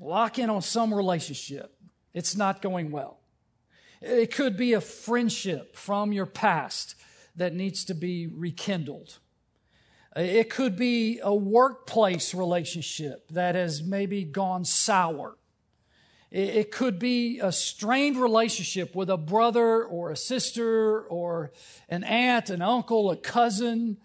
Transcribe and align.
Lock 0.00 0.38
in 0.38 0.48
on 0.48 0.62
some 0.62 0.94
relationship. 0.94 1.76
It's 2.14 2.34
not 2.34 2.62
going 2.62 2.90
well. 2.90 3.20
It 4.00 4.34
could 4.34 4.56
be 4.56 4.72
a 4.72 4.80
friendship 4.80 5.76
from 5.76 6.12
your 6.12 6.26
past 6.26 6.94
that 7.36 7.54
needs 7.54 7.84
to 7.84 7.94
be 7.94 8.26
rekindled. 8.26 9.18
It 10.16 10.50
could 10.50 10.76
be 10.76 11.20
a 11.22 11.34
workplace 11.34 12.34
relationship 12.34 13.28
that 13.28 13.54
has 13.54 13.82
maybe 13.82 14.24
gone 14.24 14.64
sour. 14.64 15.36
It 16.30 16.70
could 16.70 16.98
be 16.98 17.40
a 17.40 17.52
strained 17.52 18.16
relationship 18.16 18.94
with 18.94 19.10
a 19.10 19.16
brother 19.16 19.84
or 19.84 20.10
a 20.10 20.16
sister 20.16 21.02
or 21.02 21.52
an 21.88 22.04
aunt, 22.04 22.50
an 22.50 22.62
uncle, 22.62 23.10
a 23.10 23.16
cousin. 23.16 23.98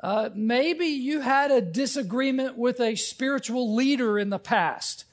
Uh, 0.00 0.30
maybe 0.34 0.86
you 0.86 1.20
had 1.20 1.50
a 1.50 1.60
disagreement 1.60 2.58
with 2.58 2.80
a 2.80 2.96
spiritual 2.96 3.74
leader 3.74 4.18
in 4.18 4.30
the 4.30 4.38
past 4.38 5.04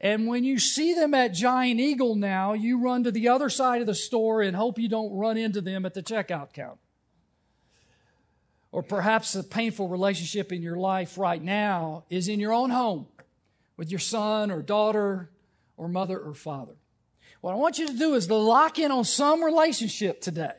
and 0.00 0.26
when 0.26 0.44
you 0.44 0.58
see 0.58 0.94
them 0.94 1.14
at 1.14 1.34
Giant 1.34 1.80
Eagle 1.80 2.14
now, 2.14 2.52
you 2.52 2.78
run 2.78 3.04
to 3.04 3.10
the 3.10 3.28
other 3.28 3.48
side 3.48 3.80
of 3.80 3.86
the 3.86 3.94
store 3.94 4.42
and 4.42 4.54
hope 4.54 4.78
you 4.78 4.88
don't 4.88 5.16
run 5.16 5.36
into 5.36 5.60
them 5.60 5.84
at 5.84 5.94
the 5.94 6.02
checkout 6.02 6.52
counter. 6.52 6.78
Or 8.70 8.82
perhaps 8.82 9.34
a 9.34 9.42
painful 9.42 9.88
relationship 9.88 10.52
in 10.52 10.62
your 10.62 10.76
life 10.76 11.18
right 11.18 11.42
now 11.42 12.04
is 12.10 12.28
in 12.28 12.38
your 12.38 12.52
own 12.52 12.70
home 12.70 13.06
with 13.76 13.90
your 13.90 13.98
son 13.98 14.50
or 14.50 14.62
daughter 14.62 15.30
or 15.76 15.88
mother 15.88 16.18
or 16.18 16.34
father. 16.34 16.74
What 17.40 17.52
I 17.52 17.56
want 17.56 17.78
you 17.78 17.86
to 17.86 17.96
do 17.96 18.14
is 18.14 18.26
to 18.26 18.34
lock 18.34 18.78
in 18.78 18.90
on 18.90 19.04
some 19.04 19.42
relationship 19.42 20.20
today. 20.20 20.52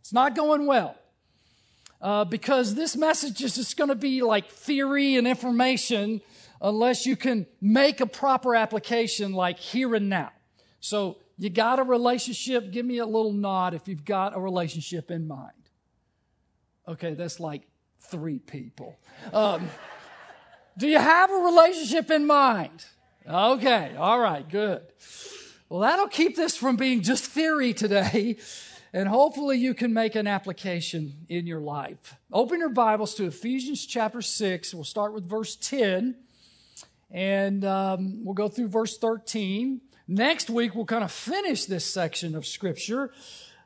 It's 0.00 0.12
not 0.12 0.34
going 0.34 0.66
well. 0.66 0.96
Uh, 2.00 2.24
because 2.24 2.74
this 2.74 2.96
message 2.96 3.42
is 3.42 3.54
just 3.54 3.78
going 3.78 3.88
to 3.88 3.94
be 3.94 4.20
like 4.20 4.50
theory 4.50 5.16
and 5.16 5.26
information 5.26 6.20
unless 6.64 7.04
you 7.04 7.14
can 7.14 7.46
make 7.60 8.00
a 8.00 8.06
proper 8.06 8.56
application 8.56 9.34
like 9.34 9.58
here 9.58 9.94
and 9.94 10.08
now. 10.08 10.32
So 10.80 11.18
you 11.36 11.50
got 11.50 11.78
a 11.78 11.82
relationship, 11.82 12.72
give 12.72 12.86
me 12.86 12.98
a 12.98 13.06
little 13.06 13.32
nod 13.32 13.74
if 13.74 13.86
you've 13.86 14.04
got 14.04 14.34
a 14.34 14.40
relationship 14.40 15.10
in 15.10 15.28
mind. 15.28 15.52
Okay, 16.88 17.14
that's 17.14 17.38
like 17.38 17.62
three 18.00 18.38
people. 18.38 18.96
Um, 19.32 19.68
do 20.78 20.88
you 20.88 20.98
have 20.98 21.30
a 21.30 21.36
relationship 21.36 22.10
in 22.10 22.26
mind? 22.26 22.84
Okay, 23.28 23.94
all 23.98 24.18
right, 24.18 24.48
good. 24.48 24.82
Well, 25.68 25.80
that'll 25.80 26.08
keep 26.08 26.34
this 26.34 26.56
from 26.56 26.76
being 26.76 27.02
just 27.02 27.26
theory 27.26 27.74
today, 27.74 28.36
and 28.92 29.08
hopefully 29.08 29.58
you 29.58 29.74
can 29.74 29.92
make 29.92 30.14
an 30.14 30.26
application 30.26 31.26
in 31.28 31.46
your 31.46 31.60
life. 31.60 32.16
Open 32.32 32.60
your 32.60 32.70
Bibles 32.70 33.14
to 33.16 33.26
Ephesians 33.26 33.84
chapter 33.84 34.22
6. 34.22 34.74
We'll 34.74 34.84
start 34.84 35.12
with 35.12 35.26
verse 35.26 35.56
10. 35.56 36.16
And 37.10 37.64
um, 37.64 38.24
we'll 38.24 38.34
go 38.34 38.48
through 38.48 38.68
verse 38.68 38.98
13. 38.98 39.80
Next 40.06 40.50
week, 40.50 40.74
we'll 40.74 40.84
kind 40.84 41.04
of 41.04 41.12
finish 41.12 41.64
this 41.64 41.84
section 41.84 42.34
of 42.34 42.46
Scripture. 42.46 43.12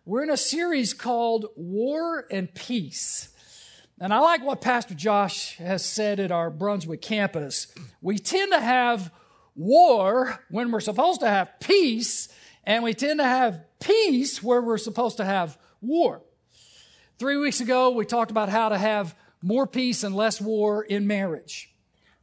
We're 0.04 0.22
in 0.22 0.31
a 0.31 0.37
series 0.37 0.94
called 0.94 1.47
War 1.56 2.26
and 2.31 2.54
Peace. 2.54 3.31
And 4.00 4.15
I 4.15 4.21
like 4.21 4.44
what 4.44 4.60
Pastor 4.60 4.94
Josh 4.94 5.56
has 5.56 5.84
said 5.84 6.21
at 6.21 6.31
our 6.31 6.50
Brunswick 6.50 7.03
campus. 7.03 7.66
We 8.00 8.19
tend 8.19 8.53
to 8.53 8.60
have 8.60 9.10
war 9.56 10.38
when 10.50 10.70
we're 10.70 10.81
supposed 10.81 11.20
to 11.20 11.28
have 11.28 11.59
peace, 11.59 12.28
and 12.65 12.84
we 12.84 12.94
tend 12.94 13.19
to 13.19 13.25
have 13.25 13.65
peace 13.81 14.41
where 14.43 14.62
we're 14.62 14.78
supposed 14.78 15.16
to 15.16 15.25
have 15.25 15.59
war. 15.81 16.22
Three 17.19 17.37
weeks 17.37 17.60
ago, 17.60 17.91
we 17.91 18.05
talked 18.05 18.31
about 18.31 18.49
how 18.49 18.69
to 18.69 18.78
have 18.78 19.16
more 19.43 19.66
peace 19.66 20.05
and 20.05 20.15
less 20.15 20.41
war 20.41 20.84
in 20.84 21.09
marriage. 21.09 21.75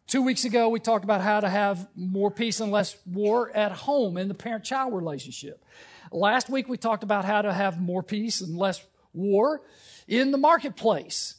Two 0.08 0.22
weeks 0.22 0.46
ago, 0.46 0.70
we 0.70 0.80
talked 0.80 1.04
about 1.04 1.22
how 1.22 1.40
to 1.40 1.50
have 1.50 1.88
more 1.96 2.30
peace 2.30 2.60
and 2.60 2.72
less 2.72 2.96
war 3.08 3.50
at 3.56 3.72
home 3.72 4.18
in 4.18 4.28
the 4.28 4.36
parent 4.36 4.64
child 4.64 4.94
relationship. 4.94 5.64
Last 6.12 6.48
week, 6.48 6.70
we 6.70 6.78
talked 6.78 7.04
about 7.04 7.26
how 7.26 7.42
to 7.42 7.52
have 7.52 7.82
more 7.82 8.04
peace 8.04 8.40
and 8.40 8.56
less 8.56 8.86
war 9.14 9.62
in 10.08 10.30
the 10.30 10.38
marketplace. 10.38 11.36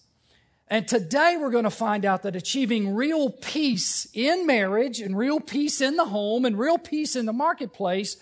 And 0.67 0.89
today, 0.89 1.37
we're 1.39 1.53
going 1.53 1.63
to 1.63 1.71
find 1.71 2.05
out 2.05 2.25
that 2.25 2.35
achieving 2.35 2.93
real 2.93 3.31
peace 3.31 4.09
in 4.13 4.47
marriage 4.47 5.01
and 5.01 5.17
real 5.17 5.39
peace 5.39 5.81
in 5.81 5.95
the 5.95 6.07
home 6.07 6.45
and 6.45 6.59
real 6.59 6.77
peace 6.77 7.15
in 7.15 7.25
the 7.25 7.33
marketplace 7.33 8.17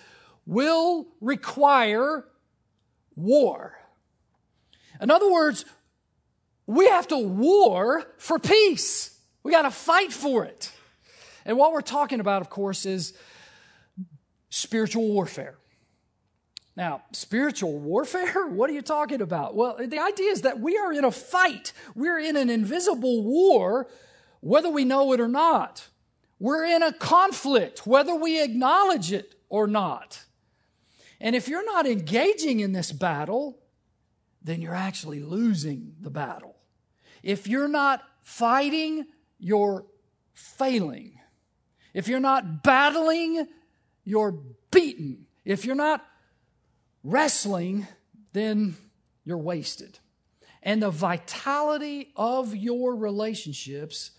will 0.44 1.06
require 1.22 2.26
war. 3.16 3.78
In 5.00 5.10
other 5.10 5.32
words, 5.32 5.64
we 6.66 6.86
have 6.88 7.08
to 7.08 7.16
war 7.16 8.04
for 8.18 8.38
peace. 8.38 9.13
We 9.44 9.52
got 9.52 9.62
to 9.62 9.70
fight 9.70 10.12
for 10.12 10.44
it. 10.44 10.72
And 11.44 11.56
what 11.56 11.72
we're 11.72 11.82
talking 11.82 12.18
about, 12.18 12.42
of 12.42 12.50
course, 12.50 12.86
is 12.86 13.12
spiritual 14.48 15.06
warfare. 15.06 15.54
Now, 16.76 17.02
spiritual 17.12 17.78
warfare? 17.78 18.48
What 18.54 18.70
are 18.70 18.72
you 18.72 18.82
talking 18.82 19.20
about? 19.20 19.54
Well, 19.54 19.76
the 19.78 20.00
idea 20.00 20.30
is 20.30 20.42
that 20.42 20.58
we 20.58 20.76
are 20.76 20.92
in 20.92 21.04
a 21.04 21.10
fight. 21.10 21.72
We're 21.94 22.18
in 22.18 22.36
an 22.36 22.50
invisible 22.50 23.22
war, 23.22 23.88
whether 24.40 24.70
we 24.70 24.84
know 24.84 25.12
it 25.12 25.20
or 25.20 25.28
not. 25.28 25.88
We're 26.40 26.64
in 26.64 26.82
a 26.82 26.92
conflict, 26.92 27.86
whether 27.86 28.14
we 28.14 28.42
acknowledge 28.42 29.12
it 29.12 29.34
or 29.48 29.66
not. 29.66 30.24
And 31.20 31.36
if 31.36 31.48
you're 31.48 31.64
not 31.64 31.86
engaging 31.86 32.60
in 32.60 32.72
this 32.72 32.92
battle, 32.92 33.58
then 34.42 34.60
you're 34.60 34.74
actually 34.74 35.20
losing 35.20 35.94
the 36.00 36.10
battle. 36.10 36.56
If 37.22 37.46
you're 37.46 37.68
not 37.68 38.02
fighting 38.22 39.06
you're 39.44 39.84
failing. 40.32 41.20
If 41.92 42.08
you're 42.08 42.18
not 42.18 42.62
battling, 42.62 43.46
you're 44.02 44.32
beaten. 44.70 45.26
If 45.44 45.66
you're 45.66 45.76
not 45.76 46.02
wrestling, 47.04 47.86
then 48.32 48.74
you're 49.22 49.36
wasted. 49.36 49.98
And 50.62 50.82
the 50.82 50.90
vitality 50.90 52.10
of 52.16 52.56
your 52.56 52.96
relationships 52.96 54.12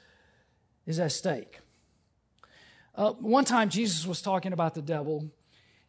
is 0.86 1.00
at 1.00 1.12
stake. 1.12 1.60
Uh, 2.94 3.14
one 3.14 3.46
time, 3.46 3.70
Jesus 3.70 4.06
was 4.06 4.22
talking 4.22 4.54
about 4.54 4.76
the 4.76 4.82
devil, 4.82 5.32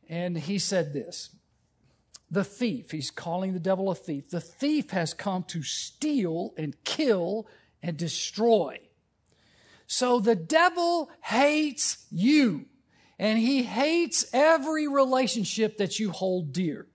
and 0.08 0.36
he 0.38 0.58
said 0.58 0.94
this 0.94 1.28
The 2.30 2.42
thief, 2.42 2.90
he's 2.90 3.10
calling 3.10 3.52
the 3.52 3.60
devil 3.60 3.90
a 3.90 3.94
thief, 3.94 4.30
the 4.30 4.40
thief 4.40 4.90
has 4.92 5.12
come 5.12 5.42
to 5.48 5.62
steal 5.62 6.54
and 6.56 6.74
kill 6.84 7.46
and 7.82 7.98
destroy. 7.98 8.80
So 9.86 10.20
the 10.20 10.34
devil 10.34 11.10
hates 11.22 12.06
you 12.10 12.66
and 13.18 13.38
he 13.38 13.62
hates 13.62 14.26
every 14.32 14.88
relationship 14.88 15.78
that 15.78 15.98
you 15.98 16.10
hold 16.10 16.52
dear. 16.52 16.86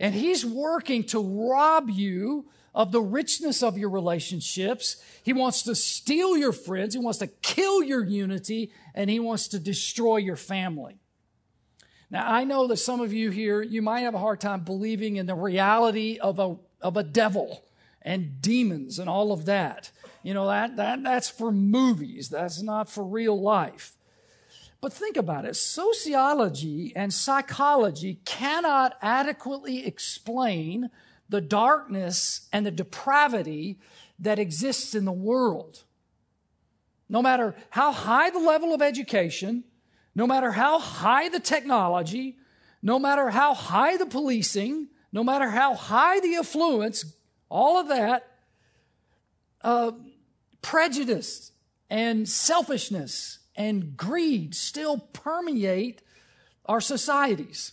And 0.00 0.14
he's 0.14 0.44
working 0.44 1.04
to 1.04 1.20
rob 1.20 1.90
you 1.90 2.46
of 2.74 2.90
the 2.90 3.02
richness 3.02 3.62
of 3.62 3.76
your 3.76 3.90
relationships. 3.90 4.96
He 5.22 5.32
wants 5.32 5.62
to 5.62 5.74
steal 5.74 6.36
your 6.36 6.52
friends. 6.52 6.94
He 6.94 7.00
wants 7.00 7.18
to 7.18 7.26
kill 7.26 7.82
your 7.82 8.04
unity 8.04 8.72
and 8.94 9.10
he 9.10 9.20
wants 9.20 9.48
to 9.48 9.58
destroy 9.58 10.16
your 10.16 10.36
family. 10.36 10.96
Now, 12.10 12.30
I 12.30 12.44
know 12.44 12.66
that 12.66 12.78
some 12.78 13.00
of 13.00 13.12
you 13.12 13.30
here, 13.30 13.62
you 13.62 13.82
might 13.82 14.00
have 14.00 14.14
a 14.14 14.18
hard 14.18 14.40
time 14.40 14.64
believing 14.64 15.16
in 15.16 15.26
the 15.26 15.34
reality 15.34 16.18
of 16.20 16.38
a, 16.38 16.56
of 16.80 16.96
a 16.96 17.02
devil 17.02 17.64
and 18.02 18.40
demons 18.40 18.98
and 18.98 19.08
all 19.08 19.32
of 19.32 19.44
that. 19.46 19.90
You 20.22 20.34
know, 20.34 20.46
that, 20.46 20.76
that, 20.76 21.02
that's 21.02 21.28
for 21.28 21.50
movies, 21.50 22.28
that's 22.28 22.62
not 22.62 22.88
for 22.88 23.04
real 23.04 23.40
life. 23.40 23.96
But 24.80 24.92
think 24.92 25.16
about 25.16 25.44
it 25.44 25.54
sociology 25.54 26.92
and 26.96 27.14
psychology 27.14 28.18
cannot 28.24 28.96
adequately 29.00 29.86
explain 29.86 30.90
the 31.28 31.40
darkness 31.40 32.48
and 32.52 32.66
the 32.66 32.70
depravity 32.70 33.78
that 34.18 34.38
exists 34.38 34.94
in 34.94 35.04
the 35.04 35.12
world. 35.12 35.84
No 37.08 37.22
matter 37.22 37.54
how 37.70 37.92
high 37.92 38.30
the 38.30 38.38
level 38.38 38.74
of 38.74 38.82
education, 38.82 39.64
no 40.14 40.26
matter 40.26 40.52
how 40.52 40.78
high 40.78 41.28
the 41.28 41.40
technology, 41.40 42.36
no 42.82 42.98
matter 42.98 43.30
how 43.30 43.54
high 43.54 43.96
the 43.96 44.06
policing, 44.06 44.88
no 45.12 45.22
matter 45.22 45.50
how 45.50 45.74
high 45.74 46.20
the 46.20 46.36
affluence, 46.36 47.04
all 47.48 47.78
of 47.78 47.88
that, 47.88 48.26
uh, 49.62 49.92
prejudice 50.62 51.52
and 51.90 52.28
selfishness 52.28 53.40
and 53.54 53.96
greed 53.96 54.54
still 54.54 54.98
permeate 54.98 56.02
our 56.64 56.80
societies. 56.80 57.72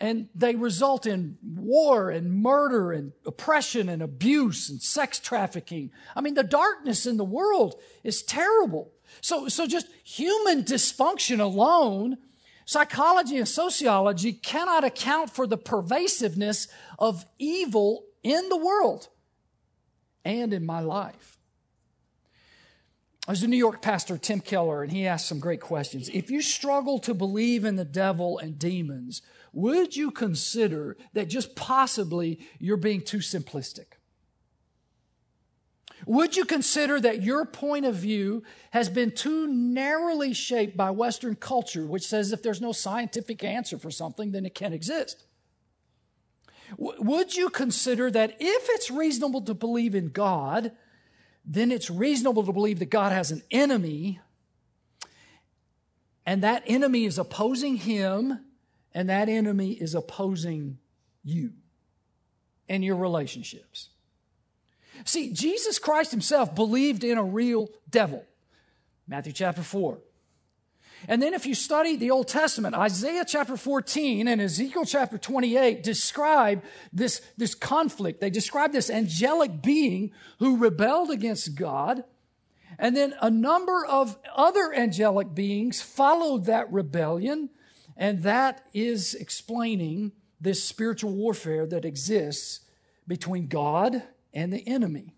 And 0.00 0.28
they 0.32 0.54
result 0.54 1.06
in 1.06 1.38
war 1.42 2.10
and 2.10 2.32
murder 2.32 2.92
and 2.92 3.12
oppression 3.26 3.88
and 3.88 4.00
abuse 4.00 4.68
and 4.70 4.80
sex 4.80 5.18
trafficking. 5.18 5.90
I 6.14 6.20
mean, 6.20 6.34
the 6.34 6.44
darkness 6.44 7.04
in 7.04 7.16
the 7.16 7.24
world 7.24 7.80
is 8.04 8.22
terrible. 8.22 8.92
So, 9.20 9.48
so 9.48 9.66
just 9.66 9.88
human 10.04 10.62
dysfunction 10.62 11.40
alone, 11.40 12.18
psychology 12.64 13.38
and 13.38 13.48
sociology 13.48 14.32
cannot 14.32 14.84
account 14.84 15.30
for 15.30 15.48
the 15.48 15.58
pervasiveness 15.58 16.68
of 16.98 17.26
evil 17.38 18.04
in 18.22 18.48
the 18.50 18.56
world 18.56 19.08
and 20.24 20.52
in 20.52 20.64
my 20.64 20.80
life. 20.80 21.37
There's 23.28 23.42
a 23.42 23.46
New 23.46 23.58
York 23.58 23.82
pastor, 23.82 24.16
Tim 24.16 24.40
Keller, 24.40 24.82
and 24.82 24.90
he 24.90 25.06
asked 25.06 25.28
some 25.28 25.38
great 25.38 25.60
questions. 25.60 26.08
If 26.08 26.30
you 26.30 26.40
struggle 26.40 26.98
to 27.00 27.12
believe 27.12 27.66
in 27.66 27.76
the 27.76 27.84
devil 27.84 28.38
and 28.38 28.58
demons, 28.58 29.20
would 29.52 29.94
you 29.94 30.10
consider 30.10 30.96
that 31.12 31.28
just 31.28 31.54
possibly 31.54 32.38
you're 32.58 32.78
being 32.78 33.02
too 33.02 33.18
simplistic? 33.18 33.98
Would 36.06 36.38
you 36.38 36.46
consider 36.46 36.98
that 37.00 37.22
your 37.22 37.44
point 37.44 37.84
of 37.84 37.96
view 37.96 38.44
has 38.70 38.88
been 38.88 39.10
too 39.10 39.46
narrowly 39.46 40.32
shaped 40.32 40.74
by 40.74 40.90
Western 40.90 41.34
culture, 41.34 41.84
which 41.84 42.06
says 42.06 42.32
if 42.32 42.42
there's 42.42 42.62
no 42.62 42.72
scientific 42.72 43.44
answer 43.44 43.76
for 43.76 43.90
something, 43.90 44.32
then 44.32 44.46
it 44.46 44.54
can't 44.54 44.74
exist? 44.74 45.26
would 46.76 47.34
you 47.34 47.48
consider 47.48 48.10
that 48.10 48.36
if 48.38 48.66
it's 48.70 48.90
reasonable 48.90 49.40
to 49.40 49.54
believe 49.54 49.94
in 49.94 50.08
God, 50.08 50.72
then 51.48 51.72
it's 51.72 51.90
reasonable 51.90 52.44
to 52.44 52.52
believe 52.52 52.78
that 52.78 52.90
God 52.90 53.10
has 53.10 53.30
an 53.30 53.42
enemy, 53.50 54.20
and 56.26 56.42
that 56.42 56.62
enemy 56.66 57.06
is 57.06 57.18
opposing 57.18 57.76
him, 57.76 58.38
and 58.92 59.08
that 59.08 59.30
enemy 59.30 59.72
is 59.72 59.94
opposing 59.94 60.78
you 61.24 61.52
and 62.68 62.84
your 62.84 62.96
relationships. 62.96 63.88
See, 65.04 65.32
Jesus 65.32 65.78
Christ 65.78 66.10
himself 66.10 66.54
believed 66.54 67.02
in 67.02 67.16
a 67.16 67.24
real 67.24 67.68
devil. 67.88 68.26
Matthew 69.06 69.32
chapter 69.32 69.62
4. 69.62 69.98
And 71.06 71.22
then 71.22 71.34
if 71.34 71.46
you 71.46 71.54
study 71.54 71.96
the 71.96 72.10
Old 72.10 72.26
Testament, 72.26 72.74
Isaiah 72.74 73.24
chapter 73.26 73.56
14 73.56 74.26
and 74.26 74.40
Ezekiel 74.40 74.84
chapter 74.84 75.16
28 75.16 75.82
describe 75.82 76.64
this, 76.92 77.20
this 77.36 77.54
conflict. 77.54 78.20
They 78.20 78.30
describe 78.30 78.72
this 78.72 78.90
angelic 78.90 79.62
being 79.62 80.10
who 80.38 80.56
rebelled 80.56 81.10
against 81.10 81.54
God. 81.54 82.04
And 82.78 82.96
then 82.96 83.14
a 83.20 83.30
number 83.30 83.84
of 83.86 84.18
other 84.34 84.72
angelic 84.74 85.34
beings 85.34 85.80
followed 85.80 86.46
that 86.46 86.72
rebellion. 86.72 87.50
And 87.96 88.22
that 88.22 88.66
is 88.74 89.14
explaining 89.14 90.12
this 90.40 90.62
spiritual 90.62 91.12
warfare 91.12 91.66
that 91.66 91.84
exists 91.84 92.60
between 93.06 93.48
God 93.48 94.02
and 94.32 94.52
the 94.52 94.66
enemy. 94.68 95.14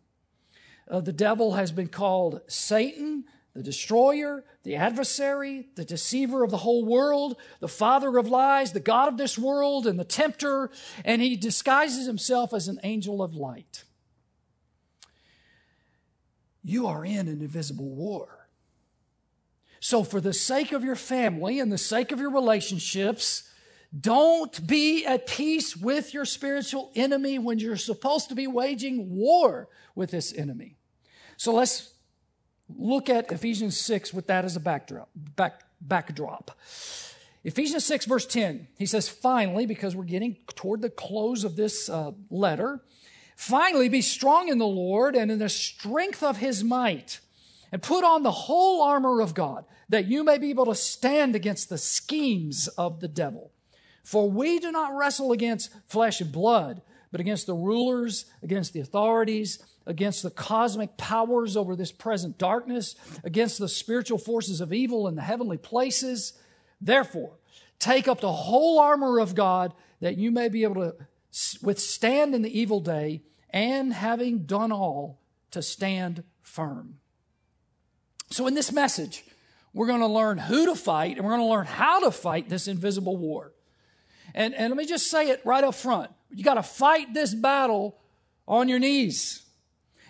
Uh, 0.89 1.01
the 1.01 1.13
devil 1.13 1.55
has 1.55 1.73
been 1.73 1.89
called 1.89 2.41
Satan, 2.49 3.25
the 3.61 3.65
destroyer, 3.65 4.43
the 4.63 4.75
adversary, 4.75 5.69
the 5.75 5.85
deceiver 5.85 6.43
of 6.43 6.51
the 6.51 6.57
whole 6.57 6.83
world, 6.83 7.37
the 7.61 7.69
father 7.69 8.17
of 8.17 8.27
lies, 8.27 8.73
the 8.73 8.81
God 8.81 9.09
of 9.09 9.19
this 9.19 9.37
world, 9.37 9.87
and 9.87 10.01
the 10.01 10.05
tempter, 10.05 10.71
and 11.05 11.21
he 11.21 11.37
disguises 11.37 12.07
himself 12.07 12.55
as 12.55 12.69
an 12.69 12.81
angel 12.85 13.23
of 13.23 13.35
light. 13.35 13.85
You 16.65 16.87
are 16.87 17.05
in 17.05 17.29
an 17.29 17.43
invisible 17.43 17.91
war. 17.91 18.49
So, 19.79 20.03
for 20.03 20.23
the 20.23 20.33
sake 20.33 20.73
of 20.73 20.83
your 20.83 20.97
family 20.97 21.61
and 21.61 21.71
the 21.71 21.77
sake 21.77 22.13
of 22.13 22.19
your 22.19 22.31
relationships, 22.31 23.51
don't 23.99 24.67
be 24.67 25.05
at 25.05 25.27
peace 25.27 25.77
with 25.77 26.15
your 26.15 26.25
spiritual 26.25 26.93
enemy 26.95 27.39
when 27.39 27.59
you're 27.59 27.77
supposed 27.77 28.31
to 28.31 28.35
be 28.35 28.47
waging 28.47 29.11
war 29.11 29.69
with 29.95 30.13
this 30.13 30.33
enemy. 30.33 30.79
So 31.37 31.53
let's 31.53 31.93
look 32.79 33.09
at 33.09 33.31
Ephesians 33.33 33.79
6 33.79 34.13
with 34.13 34.27
that 34.29 34.45
as 34.45 34.57
a 34.57 34.61
backdrop. 34.61 35.09
Back, 35.15 35.63
backdrop. 35.81 36.51
Ephesians 37.43 37.87
6, 37.87 38.05
verse 38.05 38.27
10, 38.27 38.69
he 38.77 38.85
says, 38.85 39.09
finally, 39.09 39.65
because 39.65 39.97
we're 39.97 40.05
getting 40.05 40.37
toward 40.55 40.83
the 40.83 40.91
close 40.91 41.43
of 41.43 41.57
this 41.57 41.89
uh, 41.89 42.13
letter, 42.31 42.83
finally 43.35 43.89
be 43.89 44.03
strong 44.03 44.49
in 44.49 44.59
the 44.59 44.67
Lord 44.67 45.17
and 45.17 45.31
in 45.31 45.39
the 45.39 45.49
strength 45.49 46.23
of 46.23 46.37
his 46.37 46.63
might, 46.63 47.21
and 47.73 47.83
put 47.83 48.05
on 48.05 48.23
the 48.23 48.31
whole 48.31 48.83
armor 48.83 49.23
of 49.23 49.33
God, 49.33 49.65
that 49.89 50.05
you 50.05 50.23
may 50.23 50.37
be 50.37 50.51
able 50.51 50.67
to 50.67 50.75
stand 50.75 51.35
against 51.35 51.71
the 51.71 51.79
schemes 51.79 52.69
of 52.69 53.01
the 53.01 53.09
devil. 53.09 53.53
For 54.05 54.31
we 54.31 54.59
do 54.59 54.71
not 54.71 54.95
wrestle 54.95 55.33
against 55.33 55.71
flesh 55.87 56.21
and 56.21 56.31
blood, 56.31 56.83
but 57.11 57.21
against 57.21 57.47
the 57.47 57.55
rulers, 57.55 58.27
against 58.43 58.73
the 58.73 58.81
authorities, 58.81 59.59
against 59.87 60.23
the 60.23 60.31
cosmic 60.31 60.97
powers 60.97 61.57
over 61.57 61.75
this 61.75 61.93
present 61.93 62.39
darkness, 62.39 62.95
against 63.25 63.59
the 63.59 63.69
spiritual 63.69 64.19
forces 64.19 64.61
of 64.61 64.73
evil 64.73 65.09
in 65.09 65.17
the 65.17 65.23
heavenly 65.23 65.57
places. 65.57 66.35
Therefore, 66.81 67.39
take 67.79 68.09
up 68.09 68.21
the 68.21 68.33
whole 68.33 68.79
armor 68.79 69.19
of 69.19 69.35
God 69.35 69.73
that 70.01 70.17
you 70.17 70.31
may 70.31 70.49
be 70.49 70.63
able 70.63 70.83
to 70.83 70.95
withstand 71.63 72.35
in 72.35 72.43
the 72.43 72.59
evil 72.59 72.81
day, 72.81 73.23
and 73.51 73.93
having 73.93 74.45
done 74.45 74.73
all, 74.73 75.21
to 75.51 75.63
stand 75.63 76.23
firm. 76.43 76.99
So, 78.31 78.47
in 78.47 78.55
this 78.55 78.71
message, 78.71 79.25
we're 79.73 79.87
going 79.87 80.01
to 80.01 80.07
learn 80.07 80.39
who 80.39 80.67
to 80.67 80.75
fight 80.75 81.17
and 81.17 81.25
we're 81.25 81.33
going 81.33 81.47
to 81.47 81.53
learn 81.53 81.67
how 81.67 82.01
to 82.01 82.11
fight 82.11 82.49
this 82.49 82.69
invisible 82.69 83.17
war. 83.17 83.53
And, 84.35 84.55
and 84.55 84.71
let 84.71 84.77
me 84.77 84.87
just 84.87 85.11
say 85.11 85.31
it 85.31 85.41
right 85.45 85.65
up 85.65 85.75
front. 85.75 86.11
You 86.31 86.45
got 86.45 86.55
to 86.55 86.63
fight 86.63 87.13
this 87.15 87.35
battle 87.35 87.99
on 88.47 88.69
your 88.69 88.79
knees. 88.79 89.43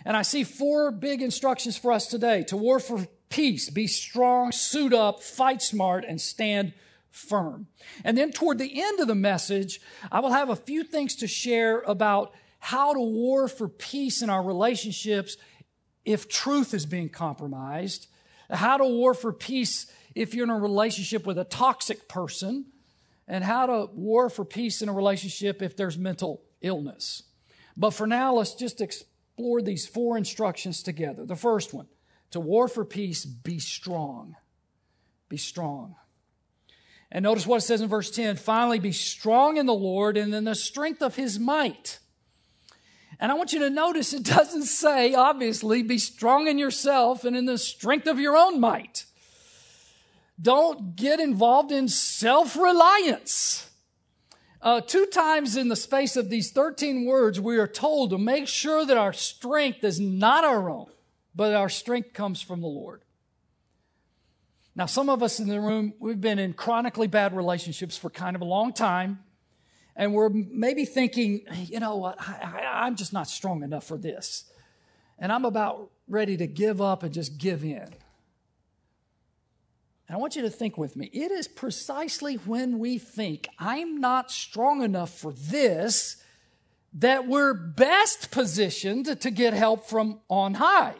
And 0.05 0.17
I 0.17 0.23
see 0.23 0.43
four 0.43 0.91
big 0.91 1.21
instructions 1.21 1.77
for 1.77 1.91
us 1.91 2.07
today 2.07 2.43
to 2.45 2.57
war 2.57 2.79
for 2.79 3.07
peace, 3.29 3.69
be 3.69 3.87
strong, 3.87 4.51
suit 4.51 4.93
up, 4.93 5.21
fight 5.21 5.61
smart, 5.61 6.05
and 6.07 6.19
stand 6.19 6.73
firm. 7.09 7.67
And 8.03 8.17
then 8.17 8.31
toward 8.31 8.57
the 8.57 8.81
end 8.81 8.99
of 8.99 9.07
the 9.07 9.15
message, 9.15 9.79
I 10.11 10.19
will 10.19 10.31
have 10.31 10.49
a 10.49 10.55
few 10.55 10.83
things 10.83 11.15
to 11.17 11.27
share 11.27 11.79
about 11.81 12.33
how 12.59 12.93
to 12.93 12.99
war 12.99 13.47
for 13.47 13.67
peace 13.67 14.21
in 14.21 14.29
our 14.29 14.43
relationships 14.43 15.37
if 16.05 16.29
truth 16.29 16.73
is 16.73 16.85
being 16.85 17.09
compromised, 17.09 18.07
how 18.49 18.77
to 18.77 18.85
war 18.85 19.13
for 19.13 19.33
peace 19.33 19.91
if 20.15 20.33
you're 20.33 20.43
in 20.43 20.49
a 20.49 20.57
relationship 20.57 21.25
with 21.25 21.37
a 21.37 21.43
toxic 21.43 22.07
person, 22.07 22.65
and 23.27 23.43
how 23.43 23.65
to 23.65 23.89
war 23.93 24.29
for 24.29 24.43
peace 24.43 24.81
in 24.81 24.89
a 24.89 24.93
relationship 24.93 25.61
if 25.61 25.77
there's 25.77 25.97
mental 25.97 26.43
illness. 26.61 27.23
But 27.77 27.91
for 27.91 28.05
now, 28.05 28.33
let's 28.33 28.55
just 28.55 28.81
explore 29.41 29.61
these 29.63 29.87
four 29.87 30.17
instructions 30.19 30.83
together. 30.83 31.25
The 31.25 31.35
first 31.35 31.73
one 31.73 31.87
to 32.29 32.39
war 32.39 32.67
for 32.67 32.85
peace, 32.85 33.25
be 33.25 33.57
strong. 33.57 34.35
Be 35.29 35.37
strong. 35.37 35.95
And 37.11 37.23
notice 37.23 37.47
what 37.47 37.57
it 37.57 37.65
says 37.65 37.81
in 37.81 37.89
verse 37.89 38.11
10 38.11 38.35
finally, 38.35 38.77
be 38.77 38.91
strong 38.91 39.57
in 39.57 39.65
the 39.65 39.73
Lord 39.73 40.15
and 40.15 40.33
in 40.35 40.43
the 40.43 40.53
strength 40.53 41.01
of 41.01 41.15
his 41.15 41.39
might. 41.39 41.97
And 43.19 43.31
I 43.31 43.35
want 43.35 43.51
you 43.51 43.59
to 43.59 43.71
notice 43.71 44.13
it 44.13 44.23
doesn't 44.23 44.65
say, 44.65 45.15
obviously, 45.15 45.81
be 45.81 45.97
strong 45.97 46.47
in 46.47 46.59
yourself 46.59 47.25
and 47.25 47.35
in 47.35 47.47
the 47.47 47.57
strength 47.57 48.05
of 48.05 48.19
your 48.19 48.37
own 48.37 48.59
might. 48.59 49.05
Don't 50.39 50.95
get 50.95 51.19
involved 51.19 51.71
in 51.71 51.87
self 51.87 52.55
reliance. 52.55 53.70
Uh, 54.61 54.79
two 54.79 55.07
times 55.07 55.57
in 55.57 55.69
the 55.69 55.75
space 55.75 56.15
of 56.15 56.29
these 56.29 56.51
13 56.51 57.05
words, 57.05 57.39
we 57.39 57.57
are 57.57 57.67
told 57.67 58.11
to 58.11 58.17
make 58.17 58.47
sure 58.47 58.85
that 58.85 58.97
our 58.97 59.13
strength 59.13 59.83
is 59.83 59.99
not 59.99 60.43
our 60.43 60.69
own, 60.69 60.91
but 61.35 61.55
our 61.55 61.69
strength 61.69 62.13
comes 62.13 62.41
from 62.41 62.61
the 62.61 62.67
Lord. 62.67 63.01
Now, 64.75 64.85
some 64.85 65.09
of 65.09 65.23
us 65.23 65.39
in 65.39 65.47
the 65.47 65.59
room, 65.59 65.93
we've 65.99 66.21
been 66.21 66.37
in 66.37 66.53
chronically 66.53 67.07
bad 67.07 67.35
relationships 67.35 67.97
for 67.97 68.09
kind 68.09 68.35
of 68.35 68.41
a 68.41 68.45
long 68.45 68.71
time, 68.71 69.19
and 69.95 70.13
we're 70.13 70.29
maybe 70.29 70.85
thinking, 70.85 71.41
you 71.65 71.79
know 71.79 71.95
what, 71.95 72.21
I, 72.21 72.87
am 72.87 72.95
just 72.95 73.13
not 73.13 73.27
strong 73.27 73.63
enough 73.63 73.85
for 73.85 73.97
this. 73.97 74.45
And 75.17 75.31
I'm 75.31 75.43
about 75.43 75.89
ready 76.07 76.37
to 76.37 76.47
give 76.47 76.81
up 76.81 77.03
and 77.03 77.13
just 77.13 77.37
give 77.37 77.63
in. 77.63 77.93
And 80.11 80.17
I 80.17 80.19
want 80.19 80.35
you 80.35 80.41
to 80.41 80.49
think 80.49 80.77
with 80.77 80.97
me. 80.97 81.09
It 81.13 81.31
is 81.31 81.47
precisely 81.47 82.35
when 82.35 82.79
we 82.79 82.97
think, 82.97 83.47
I'm 83.57 84.01
not 84.01 84.29
strong 84.29 84.83
enough 84.83 85.17
for 85.17 85.31
this, 85.31 86.21
that 86.95 87.29
we're 87.29 87.53
best 87.53 88.29
positioned 88.29 89.21
to 89.21 89.31
get 89.31 89.53
help 89.53 89.85
from 89.85 90.19
on 90.27 90.55
high. 90.55 90.95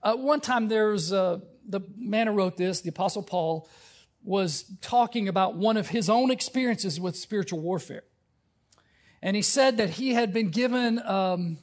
Uh, 0.00 0.14
one 0.14 0.40
time 0.40 0.68
there's 0.68 1.12
uh, 1.12 1.40
the 1.68 1.80
man 1.96 2.28
who 2.28 2.34
wrote 2.34 2.56
this, 2.56 2.82
the 2.82 2.90
Apostle 2.90 3.24
Paul, 3.24 3.68
was 4.22 4.72
talking 4.80 5.26
about 5.26 5.56
one 5.56 5.76
of 5.76 5.88
his 5.88 6.08
own 6.08 6.30
experiences 6.30 7.00
with 7.00 7.16
spiritual 7.16 7.58
warfare. 7.58 8.04
And 9.22 9.34
he 9.34 9.42
said 9.42 9.76
that 9.78 9.90
he 9.90 10.14
had 10.14 10.32
been 10.32 10.50
given 10.50 11.00
um, 11.04 11.58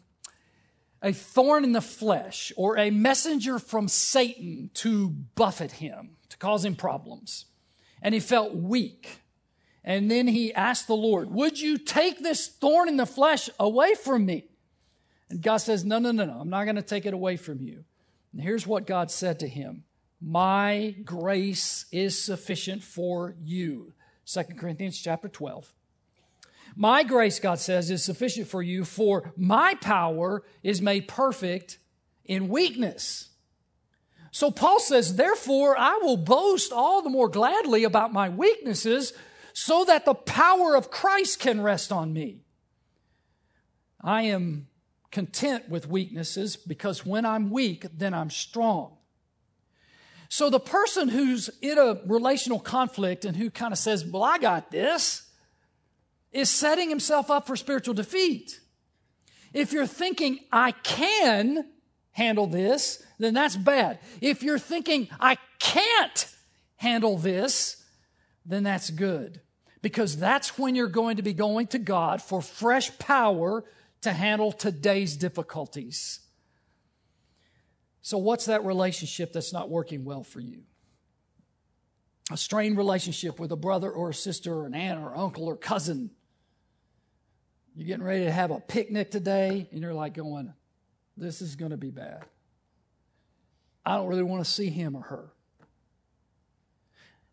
a 1.02 1.14
thorn 1.14 1.64
in 1.64 1.72
the 1.72 1.82
flesh 1.82 2.52
or 2.56 2.78
a 2.78 2.90
messenger 2.90 3.60
from 3.60 3.88
Satan 3.88 4.70
to 4.76 5.10
buffet 5.10 5.74
him, 5.74 6.18
to 6.30 6.38
cause 6.38 6.66
him 6.66 6.76
problems. 6.76 7.46
And 8.02 8.14
he 8.14 8.20
felt 8.20 8.56
weak. 8.56 9.22
And 9.84 10.12
then 10.12 10.28
he 10.28 10.54
asked 10.54 10.88
the 10.88 10.96
Lord, 10.96 11.32
Would 11.32 11.60
you 11.60 11.78
take 11.78 12.20
this 12.20 12.48
thorn 12.48 12.90
in 12.90 12.98
the 12.98 13.06
flesh 13.06 13.50
away 13.60 13.96
from 13.96 14.26
me? 14.26 14.46
And 15.30 15.42
God 15.42 15.58
says, 15.58 15.86
No, 15.86 16.00
no, 16.00 16.12
no, 16.12 16.26
no. 16.26 16.40
I'm 16.40 16.50
not 16.50 16.66
going 16.66 16.76
to 16.76 16.82
take 16.82 17.06
it 17.06 17.14
away 17.14 17.38
from 17.38 17.62
you. 17.62 17.84
And 18.34 18.42
here's 18.42 18.68
what 18.68 18.86
God 18.86 19.10
said 19.12 19.40
to 19.40 19.48
him 19.48 19.84
My 20.22 20.96
grace 21.04 21.86
is 21.92 22.22
sufficient 22.22 22.84
for 22.84 23.36
you. 23.42 23.94
2 24.26 24.44
Corinthians 24.58 25.00
chapter 25.00 25.30
12. 25.30 25.74
My 26.80 27.02
grace, 27.02 27.40
God 27.40 27.58
says, 27.58 27.90
is 27.90 28.04
sufficient 28.04 28.48
for 28.48 28.62
you, 28.62 28.86
for 28.86 29.34
my 29.36 29.74
power 29.74 30.44
is 30.62 30.80
made 30.80 31.08
perfect 31.08 31.80
in 32.24 32.50
weakness. 32.50 33.30
So 34.30 34.52
Paul 34.52 34.80
says, 34.80 35.16
Therefore, 35.16 35.76
I 35.76 36.00
will 36.04 36.18
boast 36.18 36.72
all 36.72 37.02
the 37.02 37.10
more 37.10 37.30
gladly 37.30 37.84
about 37.84 38.14
my 38.14 38.30
weaknesses 38.30 39.14
so 39.54 39.86
that 39.86 40.06
the 40.06 40.14
power 40.14 40.76
of 40.76 40.92
Christ 40.92 41.40
can 41.40 41.62
rest 41.62 41.92
on 41.92 42.14
me. 42.14 42.42
I 44.00 44.24
am 44.24 44.68
content 45.10 45.70
with 45.70 45.90
weaknesses 45.90 46.56
because 46.58 47.04
when 47.04 47.26
I'm 47.26 47.50
weak, 47.50 47.88
then 47.92 48.14
I'm 48.14 48.30
strong. 48.30 48.98
So 50.30 50.52
the 50.52 50.60
person 50.60 51.10
who's 51.10 51.50
in 51.60 51.80
a 51.80 52.00
relational 52.06 52.60
conflict 52.60 53.26
and 53.26 53.36
who 53.36 53.50
kind 53.50 53.72
of 53.72 53.80
says, 53.80 54.06
Well, 54.06 54.22
I 54.22 54.38
got 54.38 54.70
this, 54.70 55.27
is 56.38 56.52
setting 56.52 56.88
himself 56.88 57.32
up 57.32 57.48
for 57.48 57.56
spiritual 57.56 57.96
defeat. 57.96 58.60
If 59.54 59.74
you're 59.74 59.88
thinking, 59.88 60.40
I 60.52 60.72
can 60.72 61.66
handle 62.12 62.46
this, 62.46 63.04
then 63.18 63.34
that's 63.34 63.56
bad. 63.56 63.98
If 64.22 64.44
you're 64.44 64.60
thinking, 64.60 65.10
I 65.20 65.40
can't 65.58 66.32
handle 66.76 67.18
this, 67.18 67.84
then 68.46 68.62
that's 68.62 68.92
good. 68.92 69.42
Because 69.82 70.16
that's 70.18 70.60
when 70.60 70.76
you're 70.76 70.88
going 70.88 71.18
to 71.18 71.24
be 71.24 71.34
going 71.34 71.68
to 71.68 71.80
God 71.80 72.22
for 72.22 72.40
fresh 72.40 72.96
power 73.00 73.64
to 74.02 74.14
handle 74.14 74.52
today's 74.52 75.18
difficulties. 75.18 76.20
So, 78.04 78.20
what's 78.20 78.46
that 78.46 78.64
relationship 78.64 79.34
that's 79.34 79.54
not 79.54 79.70
working 79.70 80.06
well 80.06 80.24
for 80.24 80.40
you? 80.40 80.62
A 82.32 82.38
strained 82.38 82.78
relationship 82.78 83.40
with 83.40 83.52
a 83.52 83.56
brother 83.56 83.90
or 83.90 84.10
a 84.12 84.14
sister 84.14 84.54
or 84.54 84.66
an 84.68 84.76
aunt 84.76 85.00
or 85.00 85.16
uncle 85.16 85.46
or 85.46 85.56
cousin 85.56 86.12
you're 87.78 87.86
getting 87.86 88.04
ready 88.04 88.26
to 88.26 88.32
have 88.32 88.50
a 88.50 88.60
picnic 88.60 89.12
today, 89.12 89.68
and 89.72 89.82
you're 89.82 89.94
like 89.94 90.16
going, 90.16 90.52
This 91.16 91.44
is 91.44 91.56
going 91.56 91.70
to 91.70 91.78
be 91.78 91.92
bad. 91.92 92.26
I 93.86 93.98
don't 93.98 94.08
really 94.08 94.24
want 94.24 94.44
to 94.44 94.50
see 94.50 94.70
him 94.72 94.96
or 94.96 95.04
her. 95.04 95.30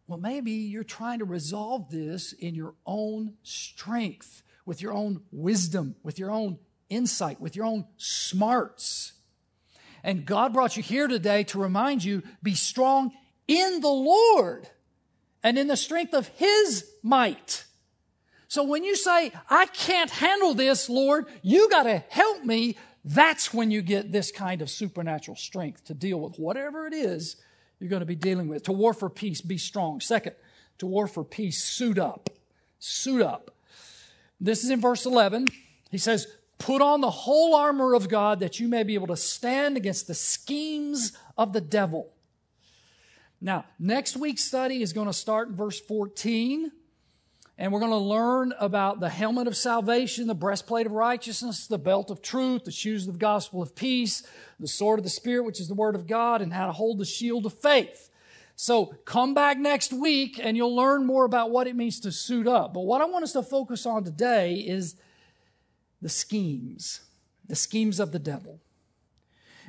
Well, 0.07 0.19
maybe 0.19 0.51
you're 0.51 0.85
trying 0.85 1.21
to 1.21 1.25
resolve 1.25 1.89
this 1.91 2.35
in 2.35 2.55
your 2.55 2.75
own 2.85 3.35
strength, 3.43 4.43
with 4.67 4.83
your 4.83 4.93
own 4.93 5.23
wisdom, 5.33 5.97
with 6.03 6.19
your 6.19 6.31
own 6.31 6.59
insight, 6.91 7.41
with 7.41 7.57
your 7.57 7.65
own 7.65 7.87
smarts. 7.97 9.15
And 10.03 10.27
God 10.27 10.53
brought 10.53 10.77
you 10.77 10.83
here 10.83 11.09
today 11.09 11.45
to 11.45 11.59
remind 11.59 12.05
you 12.05 12.23
be 12.43 12.55
strong 12.55 13.13
in 13.49 13.81
the 13.81 13.89
Lord 13.89 14.69
and 15.43 15.57
in 15.57 15.69
the 15.69 15.77
strength 15.77 16.13
of 16.13 16.29
His 16.29 16.87
might. 17.03 17.65
So 18.49 18.63
when 18.63 18.85
you 18.85 18.97
say, 18.97 19.33
I 19.49 19.67
can't 19.67 20.11
handle 20.11 20.55
this, 20.55 20.89
Lord, 20.89 21.27
you 21.43 21.69
got 21.69 21.85
to 21.85 21.99
help 22.09 22.45
me, 22.45 22.77
that's 23.05 23.53
when 23.53 23.71
you 23.71 23.83
get 23.83 24.13
this 24.13 24.31
kind 24.31 24.63
of 24.63 24.71
supernatural 24.71 25.37
strength 25.37 25.85
to 25.87 25.95
deal 25.95 26.21
with 26.21 26.39
whatever 26.39 26.87
it 26.87 26.95
is 26.95 27.37
you're 27.79 27.91
going 27.91 28.01
to 28.01 28.07
be 28.07 28.15
dealing 28.15 28.49
with. 28.49 28.65
To 28.65 28.73
war 28.73 28.95
for 28.95 29.11
peace, 29.11 29.41
be 29.41 29.59
strong. 29.59 30.01
Second, 30.01 30.35
to 30.79 30.87
war 30.87 31.07
for 31.07 31.25
peace, 31.25 31.63
suit 31.63 31.99
up. 31.99 32.31
Suit 32.79 33.23
up. 33.23 33.51
This 34.41 34.65
is 34.65 34.71
in 34.71 34.81
verse 34.81 35.07
11. 35.07 35.49
He 35.91 35.99
says, 35.99 36.27
Put 36.59 36.81
on 36.81 37.01
the 37.01 37.11
whole 37.11 37.55
armor 37.55 37.95
of 37.95 38.09
God 38.09 38.41
that 38.41 38.61
you 38.61 38.69
may 38.69 38.85
be 38.85 38.95
able 38.95 39.09
to 39.09 39.17
stand 39.17 39.77
against 39.77 40.07
the 40.07 40.15
schemes 40.15 41.13
of 41.37 41.53
the 41.53 41.61
devil. 41.61 42.13
Now, 43.41 43.67
next 43.79 44.17
week's 44.17 44.45
study 44.45 44.81
is 44.81 44.93
going 44.93 45.09
to 45.09 45.13
start 45.13 45.49
in 45.49 45.57
verse 45.57 45.79
14. 45.81 46.73
And 47.57 47.73
we're 47.73 47.81
going 47.81 47.93
to 47.93 47.97
learn 47.97 48.53
about 48.59 48.99
the 48.99 49.09
helmet 49.09 49.47
of 49.47 49.57
salvation, 49.57 50.27
the 50.27 50.35
breastplate 50.35 50.87
of 50.87 50.93
righteousness, 50.93 51.69
the 51.69 51.79
belt 51.79 52.11
of 52.11 52.21
truth, 52.21 52.65
the 52.65 52.73
shoes 52.73 53.07
of 53.07 53.13
the 53.15 53.19
gospel 53.19 53.63
of 53.63 53.77
peace, 53.77 54.25
the 54.59 54.67
sword 54.67 54.99
of 54.99 55.05
the 55.05 55.11
Spirit, 55.11 55.45
which 55.45 55.61
is 55.61 55.69
the 55.69 55.75
word 55.75 55.95
of 55.95 56.09
God, 56.09 56.43
and 56.43 56.53
how 56.53 56.67
to 56.67 56.73
hold 56.73 56.99
the 56.99 57.05
shield 57.05 57.47
of 57.47 57.55
faith. 57.55 58.11
So 58.57 58.87
come 59.05 59.35
back 59.35 59.59
next 59.59 59.93
week 59.93 60.39
and 60.43 60.57
you'll 60.57 60.75
learn 60.75 61.07
more 61.07 61.25
about 61.25 61.51
what 61.51 61.67
it 61.67 61.77
means 61.77 62.01
to 62.01 62.13
suit 62.13 62.47
up. 62.47 62.75
But 62.75 62.83
what 62.83 63.01
I 63.01 63.05
want 63.05 63.25
us 63.25 63.33
to 63.33 63.43
focus 63.43 63.87
on 63.87 64.05
today 64.05 64.55
is 64.55 64.97
the 66.01 66.09
schemes, 66.09 67.01
the 67.47 67.57
schemes 67.57 67.99
of 67.99 68.13
the 68.13 68.19
devil. 68.19 68.61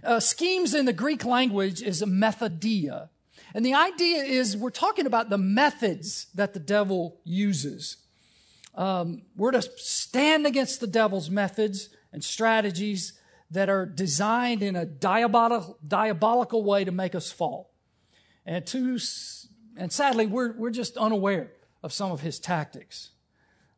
Uh, 0.03 0.19
schemes 0.19 0.75
in 0.75 0.85
the 0.85 0.93
Greek 0.93 1.25
language 1.25 1.81
is 1.81 2.03
methodia. 2.03 3.09
And 3.55 3.65
the 3.65 3.73
idea 3.73 4.21
is 4.21 4.57
we're 4.57 4.69
talking 4.69 5.05
about 5.05 5.29
the 5.29 5.37
methods 5.37 6.27
that 6.35 6.53
the 6.53 6.59
devil 6.59 7.21
uses. 7.23 7.95
Um, 8.75 9.21
we're 9.37 9.51
to 9.51 9.61
stand 9.77 10.45
against 10.45 10.81
the 10.81 10.87
devil's 10.87 11.29
methods 11.29 11.87
and 12.11 12.21
strategies 12.21 13.13
that 13.49 13.69
are 13.69 13.85
designed 13.85 14.61
in 14.61 14.75
a 14.75 14.85
diabolical, 14.85 15.77
diabolical 15.87 16.65
way 16.65 16.83
to 16.83 16.91
make 16.91 17.15
us 17.15 17.31
fall. 17.31 17.71
And, 18.45 18.65
to, 18.67 18.99
and 19.77 19.89
sadly, 19.89 20.25
we're, 20.27 20.51
we're 20.57 20.69
just 20.69 20.97
unaware 20.97 21.53
of 21.81 21.93
some 21.93 22.11
of 22.11 22.19
his 22.19 22.39
tactics. 22.39 23.11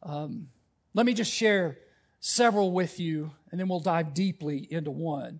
Um, 0.01 0.47
let 0.95 1.05
me 1.05 1.13
just 1.13 1.31
share 1.31 1.77
several 2.19 2.71
with 2.71 2.99
you, 2.99 3.29
and 3.51 3.59
then 3.59 3.67
we'll 3.67 3.79
dive 3.79 4.15
deeply 4.15 4.67
into 4.71 4.89
one. 4.89 5.39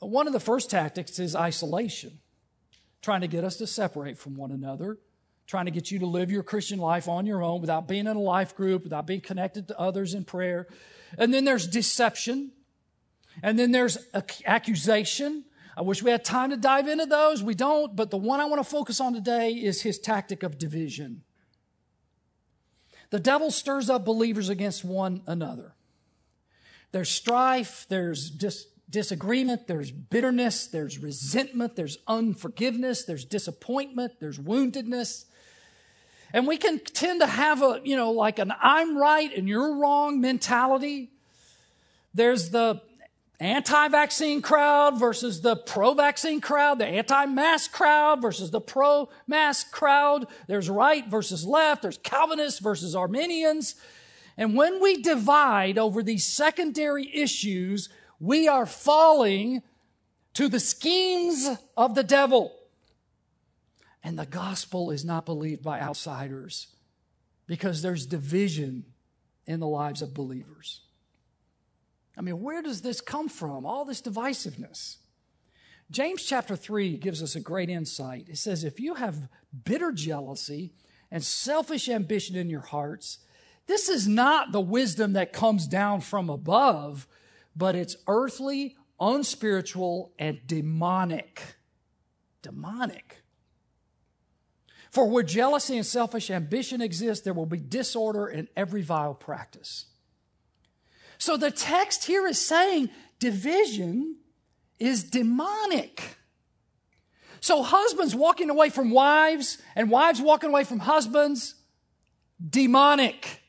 One 0.00 0.26
of 0.26 0.32
the 0.32 0.40
first 0.40 0.68
tactics 0.68 1.20
is 1.20 1.36
isolation 1.36 2.18
trying 3.02 3.20
to 3.20 3.26
get 3.26 3.44
us 3.44 3.56
to 3.56 3.66
separate 3.66 4.16
from 4.16 4.36
one 4.36 4.52
another, 4.52 4.98
trying 5.46 5.66
to 5.66 5.70
get 5.70 5.90
you 5.90 5.98
to 5.98 6.06
live 6.06 6.30
your 6.30 6.42
Christian 6.42 6.78
life 6.78 7.08
on 7.08 7.26
your 7.26 7.42
own 7.42 7.60
without 7.60 7.88
being 7.88 8.06
in 8.06 8.16
a 8.16 8.20
life 8.20 8.56
group, 8.56 8.84
without 8.84 9.06
being 9.06 9.20
connected 9.20 9.68
to 9.68 9.78
others 9.78 10.14
in 10.14 10.24
prayer. 10.24 10.68
And 11.18 11.34
then 11.34 11.44
there's 11.44 11.66
deception. 11.66 12.52
And 13.42 13.58
then 13.58 13.72
there's 13.72 13.98
accusation. 14.46 15.44
I 15.76 15.82
wish 15.82 16.02
we 16.02 16.10
had 16.10 16.24
time 16.24 16.50
to 16.50 16.56
dive 16.56 16.86
into 16.86 17.06
those. 17.06 17.42
We 17.42 17.54
don't, 17.54 17.96
but 17.96 18.10
the 18.10 18.18
one 18.18 18.40
I 18.40 18.44
want 18.44 18.62
to 18.62 18.70
focus 18.70 19.00
on 19.00 19.14
today 19.14 19.50
is 19.52 19.82
his 19.82 19.98
tactic 19.98 20.42
of 20.42 20.58
division. 20.58 21.22
The 23.10 23.20
devil 23.20 23.50
stirs 23.50 23.90
up 23.90 24.04
believers 24.04 24.48
against 24.48 24.84
one 24.84 25.22
another. 25.26 25.74
There's 26.92 27.10
strife, 27.10 27.86
there's 27.88 28.30
just 28.30 28.68
disagreement, 28.92 29.66
there's 29.66 29.90
bitterness, 29.90 30.68
there's 30.68 30.98
resentment, 30.98 31.74
there's 31.74 31.98
unforgiveness, 32.06 33.04
there's 33.04 33.24
disappointment, 33.24 34.12
there's 34.20 34.38
woundedness. 34.38 35.24
And 36.32 36.46
we 36.46 36.58
can 36.58 36.78
tend 36.78 37.20
to 37.20 37.26
have 37.26 37.62
a, 37.62 37.80
you 37.82 37.96
know, 37.96 38.12
like 38.12 38.38
an 38.38 38.52
I'm 38.60 38.96
right 38.96 39.36
and 39.36 39.48
you're 39.48 39.76
wrong 39.76 40.20
mentality. 40.20 41.10
There's 42.14 42.50
the 42.50 42.80
anti 43.40 43.88
vaccine 43.88 44.40
crowd 44.40 45.00
versus 45.00 45.40
the 45.40 45.56
pro 45.56 45.94
vaccine 45.94 46.40
crowd, 46.40 46.78
the 46.78 46.86
anti 46.86 47.26
mask 47.26 47.72
crowd 47.72 48.22
versus 48.22 48.50
the 48.50 48.60
pro 48.60 49.08
mask 49.26 49.72
crowd. 49.72 50.26
There's 50.46 50.70
right 50.70 51.06
versus 51.08 51.44
left, 51.44 51.82
there's 51.82 51.98
Calvinists 51.98 52.60
versus 52.60 52.94
Arminians. 52.94 53.74
And 54.36 54.54
when 54.54 54.80
we 54.80 55.02
divide 55.02 55.76
over 55.76 56.02
these 56.02 56.24
secondary 56.24 57.14
issues, 57.14 57.90
we 58.22 58.46
are 58.46 58.66
falling 58.66 59.62
to 60.34 60.48
the 60.48 60.60
schemes 60.60 61.50
of 61.76 61.96
the 61.96 62.04
devil. 62.04 62.54
And 64.04 64.16
the 64.16 64.26
gospel 64.26 64.92
is 64.92 65.04
not 65.04 65.26
believed 65.26 65.64
by 65.64 65.80
outsiders 65.80 66.68
because 67.48 67.82
there's 67.82 68.06
division 68.06 68.84
in 69.44 69.58
the 69.58 69.66
lives 69.66 70.02
of 70.02 70.14
believers. 70.14 70.82
I 72.16 72.20
mean, 72.20 72.40
where 72.40 72.62
does 72.62 72.82
this 72.82 73.00
come 73.00 73.28
from? 73.28 73.66
All 73.66 73.84
this 73.84 74.00
divisiveness. 74.00 74.98
James 75.90 76.22
chapter 76.22 76.54
3 76.54 76.98
gives 76.98 77.24
us 77.24 77.34
a 77.34 77.40
great 77.40 77.70
insight. 77.70 78.28
It 78.28 78.38
says, 78.38 78.62
If 78.62 78.78
you 78.78 78.94
have 78.94 79.28
bitter 79.64 79.90
jealousy 79.90 80.72
and 81.10 81.24
selfish 81.24 81.88
ambition 81.88 82.36
in 82.36 82.48
your 82.48 82.60
hearts, 82.60 83.18
this 83.66 83.88
is 83.88 84.06
not 84.06 84.52
the 84.52 84.60
wisdom 84.60 85.14
that 85.14 85.32
comes 85.32 85.66
down 85.66 86.02
from 86.02 86.30
above 86.30 87.08
but 87.54 87.74
it's 87.74 87.96
earthly, 88.06 88.76
unspiritual, 89.00 90.12
and 90.18 90.40
demonic. 90.46 91.42
Demonic. 92.42 93.22
For 94.90 95.08
where 95.08 95.22
jealousy 95.22 95.76
and 95.76 95.86
selfish 95.86 96.30
ambition 96.30 96.82
exist, 96.82 97.24
there 97.24 97.32
will 97.32 97.46
be 97.46 97.58
disorder 97.58 98.26
in 98.26 98.48
every 98.56 98.82
vile 98.82 99.14
practice. 99.14 99.86
So 101.18 101.36
the 101.36 101.50
text 101.50 102.04
here 102.04 102.26
is 102.26 102.38
saying, 102.44 102.90
division 103.18 104.16
is 104.78 105.04
demonic. 105.04 106.18
So, 107.40 107.62
husbands 107.62 108.14
walking 108.14 108.50
away 108.50 108.68
from 108.68 108.90
wives 108.90 109.58
and 109.74 109.90
wives 109.90 110.20
walking 110.20 110.50
away 110.50 110.62
from 110.62 110.78
husbands, 110.78 111.56
demonic. 112.48 113.41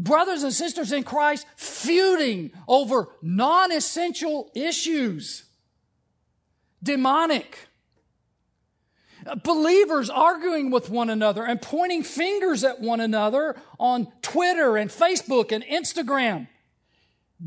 Brothers 0.00 0.42
and 0.44 0.52
sisters 0.52 0.92
in 0.92 1.02
Christ 1.02 1.46
feuding 1.56 2.52
over 2.66 3.08
non 3.20 3.70
essential 3.70 4.50
issues, 4.54 5.44
demonic. 6.82 7.58
Believers 9.44 10.08
arguing 10.08 10.70
with 10.70 10.88
one 10.88 11.10
another 11.10 11.44
and 11.44 11.60
pointing 11.60 12.02
fingers 12.02 12.64
at 12.64 12.80
one 12.80 13.00
another 13.00 13.54
on 13.78 14.10
Twitter 14.22 14.78
and 14.78 14.88
Facebook 14.90 15.52
and 15.52 15.62
Instagram. 15.64 16.48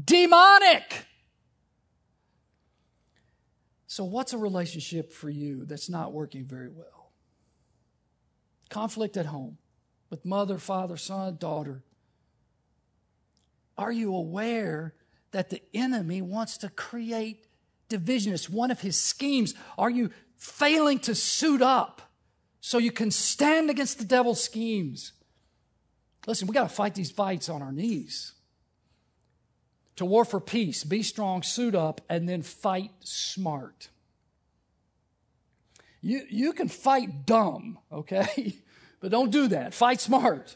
Demonic. 0.05 1.07
So, 3.88 4.03
what's 4.03 4.33
a 4.33 4.38
relationship 4.38 5.12
for 5.12 5.31
you 5.31 5.65
that's 5.65 5.89
not 5.89 6.13
working 6.13 6.45
very 6.45 6.69
well? 6.69 7.12
Conflict 8.69 9.17
at 9.17 9.25
home 9.25 9.57
with 10.12 10.24
mother, 10.24 10.60
father, 10.60 10.98
son, 10.98 11.38
daughter. 11.39 11.81
Are 13.77 13.92
you 13.92 14.15
aware 14.15 14.94
that 15.32 15.50
the 15.50 15.62
enemy 15.74 16.22
wants 16.22 16.58
to 16.60 16.70
create 16.70 17.46
division? 17.89 18.34
It's 18.34 18.50
one 18.50 18.72
of 18.72 18.82
his 18.82 18.98
schemes. 18.98 19.53
Are 19.77 19.89
you 19.89 20.12
failing 20.44 21.00
to 21.00 21.15
suit 21.15 21.62
up 21.62 22.01
so 22.60 22.77
you 22.77 22.92
can 22.92 23.12
stand 23.12 23.70
against 23.70 23.98
the 23.98 24.06
devil's 24.06 24.44
schemes. 24.44 25.13
Listen, 26.27 26.48
we 26.48 26.53
got 26.53 26.70
to 26.70 26.75
fight 26.75 26.96
these 26.96 27.12
fights 27.12 27.50
on 27.50 27.62
our 27.62 27.72
knees. 27.72 28.34
To 29.98 30.06
war 30.06 30.25
for 30.25 30.39
peace, 30.39 30.84
be 30.84 31.03
strong, 31.03 31.44
suit 31.44 31.75
up, 31.75 32.01
and 32.10 32.27
then 32.27 32.42
fight 32.42 32.92
smart. 33.01 33.89
You, 36.01 36.24
you 36.30 36.53
can 36.53 36.68
fight 36.68 37.25
dumb, 37.25 37.80
okay? 37.92 38.56
But 39.00 39.12
don't 39.12 39.32
do 39.32 39.50
that. 39.50 39.74
Fight 39.74 40.00
smart. 40.00 40.56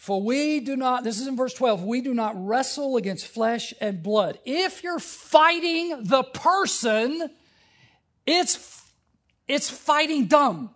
For 0.00 0.22
we 0.22 0.60
do 0.60 0.76
not, 0.76 1.04
this 1.04 1.20
is 1.20 1.26
in 1.26 1.36
verse 1.36 1.52
12, 1.52 1.84
we 1.84 2.00
do 2.00 2.14
not 2.14 2.32
wrestle 2.34 2.96
against 2.96 3.26
flesh 3.26 3.74
and 3.82 4.02
blood. 4.02 4.38
If 4.46 4.82
you're 4.82 4.98
fighting 4.98 6.04
the 6.04 6.22
person, 6.22 7.28
it's, 8.26 8.82
it's 9.46 9.68
fighting 9.68 10.24
dumb. 10.24 10.70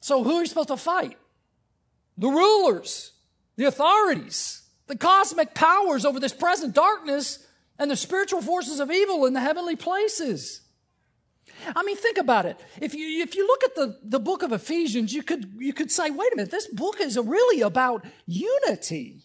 So 0.00 0.24
who 0.24 0.36
are 0.36 0.40
you 0.40 0.46
supposed 0.46 0.68
to 0.68 0.78
fight? 0.78 1.18
The 2.16 2.28
rulers, 2.28 3.12
the 3.56 3.66
authorities, 3.66 4.62
the 4.86 4.96
cosmic 4.96 5.52
powers 5.52 6.06
over 6.06 6.18
this 6.18 6.32
present 6.32 6.74
darkness 6.74 7.46
and 7.78 7.90
the 7.90 7.96
spiritual 7.96 8.40
forces 8.40 8.80
of 8.80 8.90
evil 8.90 9.26
in 9.26 9.34
the 9.34 9.40
heavenly 9.40 9.76
places. 9.76 10.62
I 11.74 11.82
mean, 11.82 11.96
think 11.96 12.18
about 12.18 12.46
it. 12.46 12.60
If 12.80 12.94
you, 12.94 13.22
if 13.22 13.34
you 13.34 13.46
look 13.46 13.64
at 13.64 13.74
the, 13.74 13.98
the 14.02 14.20
book 14.20 14.42
of 14.42 14.52
Ephesians, 14.52 15.12
you 15.12 15.22
could, 15.22 15.52
you 15.58 15.72
could 15.72 15.90
say, 15.90 16.10
wait 16.10 16.32
a 16.32 16.36
minute, 16.36 16.50
this 16.50 16.66
book 16.66 17.00
is 17.00 17.18
really 17.18 17.62
about 17.62 18.04
unity. 18.26 19.22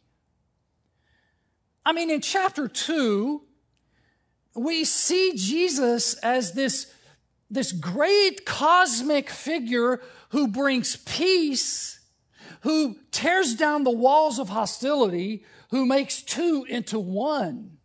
I 1.86 1.94
mean, 1.94 2.10
in 2.10 2.22
chapter 2.22 2.68
2, 2.68 3.42
we 4.56 4.84
see 4.84 5.34
Jesus 5.36 6.14
as 6.16 6.54
this, 6.54 6.94
this 7.50 7.72
great 7.72 8.46
cosmic 8.46 9.30
figure 9.30 10.02
who 10.30 10.48
brings 10.48 10.96
peace, 10.98 12.00
who 12.62 12.98
tears 13.12 13.56
down 13.56 13.84
the 13.84 13.92
walls 13.92 14.40
of 14.40 14.50
hostility, 14.50 15.44
who 15.70 15.86
makes 15.86 16.22
two 16.22 16.66
into 16.70 17.00
one. 17.00 17.78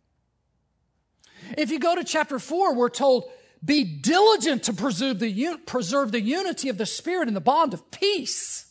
If 1.57 1.71
you 1.71 1.79
go 1.79 1.95
to 1.95 2.03
chapter 2.03 2.39
four, 2.39 2.75
we're 2.75 2.89
told, 2.89 3.29
be 3.63 3.83
diligent 3.83 4.63
to 4.63 4.73
preserve 4.73 5.19
the, 5.19 5.57
preserve 5.65 6.11
the 6.11 6.21
unity 6.21 6.69
of 6.69 6.77
the 6.77 6.85
Spirit 6.85 7.27
in 7.27 7.33
the 7.33 7.41
bond 7.41 7.73
of 7.73 7.89
peace. 7.91 8.65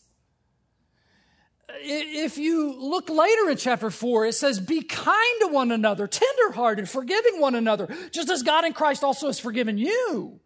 If 1.68 2.38
you 2.38 2.74
look 2.78 3.10
later 3.10 3.50
in 3.50 3.56
chapter 3.56 3.90
4, 3.90 4.26
it 4.26 4.34
says, 4.34 4.60
Be 4.60 4.82
kind 4.82 5.40
to 5.40 5.48
one 5.48 5.70
another, 5.70 6.06
tenderhearted, 6.06 6.88
forgiving 6.88 7.40
one 7.40 7.54
another, 7.54 7.88
just 8.12 8.30
as 8.30 8.42
God 8.42 8.64
in 8.64 8.72
Christ 8.72 9.04
also 9.04 9.26
has 9.26 9.38
forgiven 9.38 9.76
you. 9.76 10.40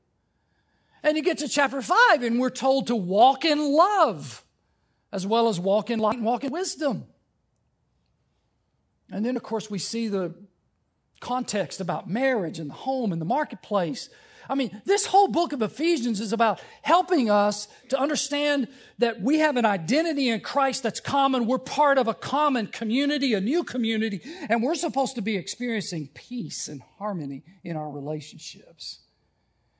And 1.02 1.16
you 1.16 1.22
get 1.22 1.38
to 1.38 1.48
chapter 1.48 1.80
5, 1.80 2.22
and 2.22 2.40
we're 2.40 2.50
told 2.50 2.88
to 2.88 2.96
walk 2.96 3.44
in 3.44 3.58
love, 3.58 4.44
as 5.12 5.26
well 5.26 5.48
as 5.48 5.60
walk 5.60 5.90
in 5.90 5.98
light 5.98 6.16
and 6.16 6.24
walk 6.24 6.44
in 6.44 6.50
wisdom. 6.50 7.04
And 9.10 9.24
then, 9.24 9.36
of 9.36 9.42
course, 9.42 9.70
we 9.70 9.78
see 9.78 10.08
the 10.08 10.34
context 11.20 11.80
about 11.80 12.08
marriage 12.08 12.58
and 12.58 12.70
the 12.70 12.74
home 12.74 13.12
and 13.12 13.20
the 13.20 13.26
marketplace 13.26 14.08
I 14.50 14.56
mean, 14.56 14.82
this 14.84 15.06
whole 15.06 15.28
book 15.28 15.52
of 15.52 15.62
Ephesians 15.62 16.20
is 16.20 16.32
about 16.32 16.60
helping 16.82 17.30
us 17.30 17.68
to 17.90 17.98
understand 17.98 18.66
that 18.98 19.20
we 19.20 19.38
have 19.38 19.56
an 19.56 19.64
identity 19.64 20.28
in 20.28 20.40
Christ 20.40 20.82
that's 20.82 20.98
common. 20.98 21.46
We're 21.46 21.58
part 21.58 21.98
of 21.98 22.08
a 22.08 22.14
common 22.14 22.66
community, 22.66 23.32
a 23.32 23.40
new 23.40 23.62
community, 23.62 24.20
and 24.48 24.60
we're 24.60 24.74
supposed 24.74 25.14
to 25.14 25.22
be 25.22 25.36
experiencing 25.36 26.08
peace 26.14 26.66
and 26.66 26.82
harmony 26.98 27.44
in 27.62 27.76
our 27.76 27.88
relationships. 27.88 28.98